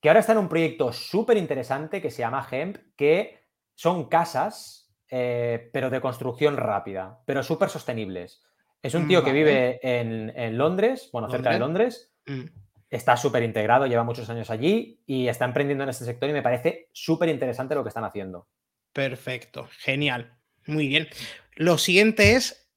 [0.00, 3.40] que ahora está en un proyecto súper interesante que se llama Hemp, que
[3.74, 8.42] son casas, eh, pero de construcción rápida, pero súper sostenibles.
[8.82, 12.12] Es un tío que vive en, Londres, bueno, cerca de Londres.
[12.26, 12.44] Mm.
[12.88, 16.42] Está súper integrado, lleva muchos años allí y está emprendiendo en este sector y me
[16.42, 18.48] parece súper interesante lo que están haciendo.
[18.92, 20.38] Perfecto, genial.
[20.66, 21.08] Muy bien.
[21.56, 22.70] Lo siguiente es,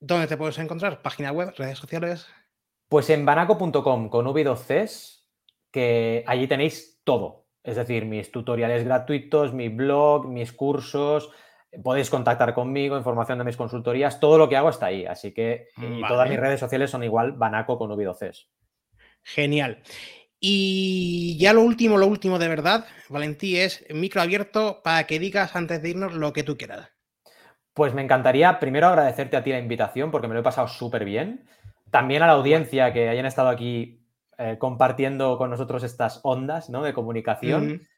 [0.00, 1.00] ¿dónde te puedes encontrar?
[1.00, 2.26] ¿Página web, redes sociales?
[2.88, 5.15] Pues en banaco.com con V2Cs,
[5.76, 7.44] que allí tenéis todo.
[7.62, 11.30] Es decir, mis tutoriales gratuitos, mi blog, mis cursos,
[11.84, 15.04] podéis contactar conmigo, información de mis consultorías, todo lo que hago está ahí.
[15.04, 18.46] Así que y todas mis redes sociales son igual Banaco con V12.
[19.22, 19.82] Genial.
[20.40, 25.56] Y ya lo último, lo último de verdad, Valentí, es micro abierto para que digas
[25.56, 26.88] antes de irnos lo que tú quieras.
[27.74, 31.04] Pues me encantaría primero agradecerte a ti la invitación porque me lo he pasado súper
[31.04, 31.46] bien.
[31.90, 34.05] También a la audiencia que hayan estado aquí
[34.38, 36.82] eh, compartiendo con nosotros estas ondas ¿no?
[36.82, 37.88] de comunicación.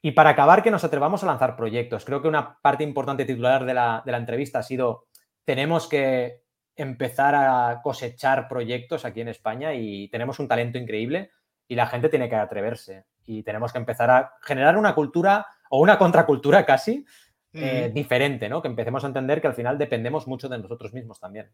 [0.00, 2.04] Y para acabar, que nos atrevamos a lanzar proyectos.
[2.04, 5.06] Creo que una parte importante titular de la, entrevista ha sido,
[5.44, 6.42] tenemos que
[6.74, 11.30] empezar a cosechar proyectos aquí en España y tenemos un talento increíble
[11.68, 15.80] y la gente tiene que atreverse y tenemos que empezar a generar una cultura o
[15.80, 17.04] una contracultura casi
[17.52, 18.62] eh, diferente, ¿no?
[18.62, 21.50] Que empecemos a entender que al final dependemos mucho de nosotros mismos también.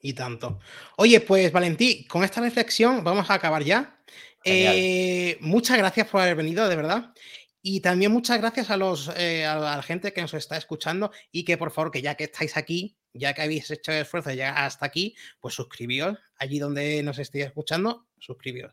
[0.00, 0.60] Y tanto.
[0.96, 3.98] Oye, pues Valentí, con esta reflexión vamos a acabar ya.
[4.44, 7.12] Eh, muchas gracias por haber venido, de verdad.
[7.60, 11.44] Y también muchas gracias a, los, eh, a la gente que nos está escuchando y
[11.44, 14.36] que por favor, que ya que estáis aquí, ya que habéis hecho el esfuerzo de
[14.36, 18.72] llegar hasta aquí, pues suscribíos allí donde nos estéis escuchando, suscribíos.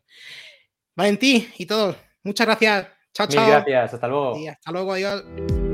[0.94, 2.88] Valentí y todos, muchas gracias.
[3.12, 3.48] Chao, chao.
[3.48, 4.36] gracias, hasta luego.
[4.48, 5.65] hasta luego, adiós.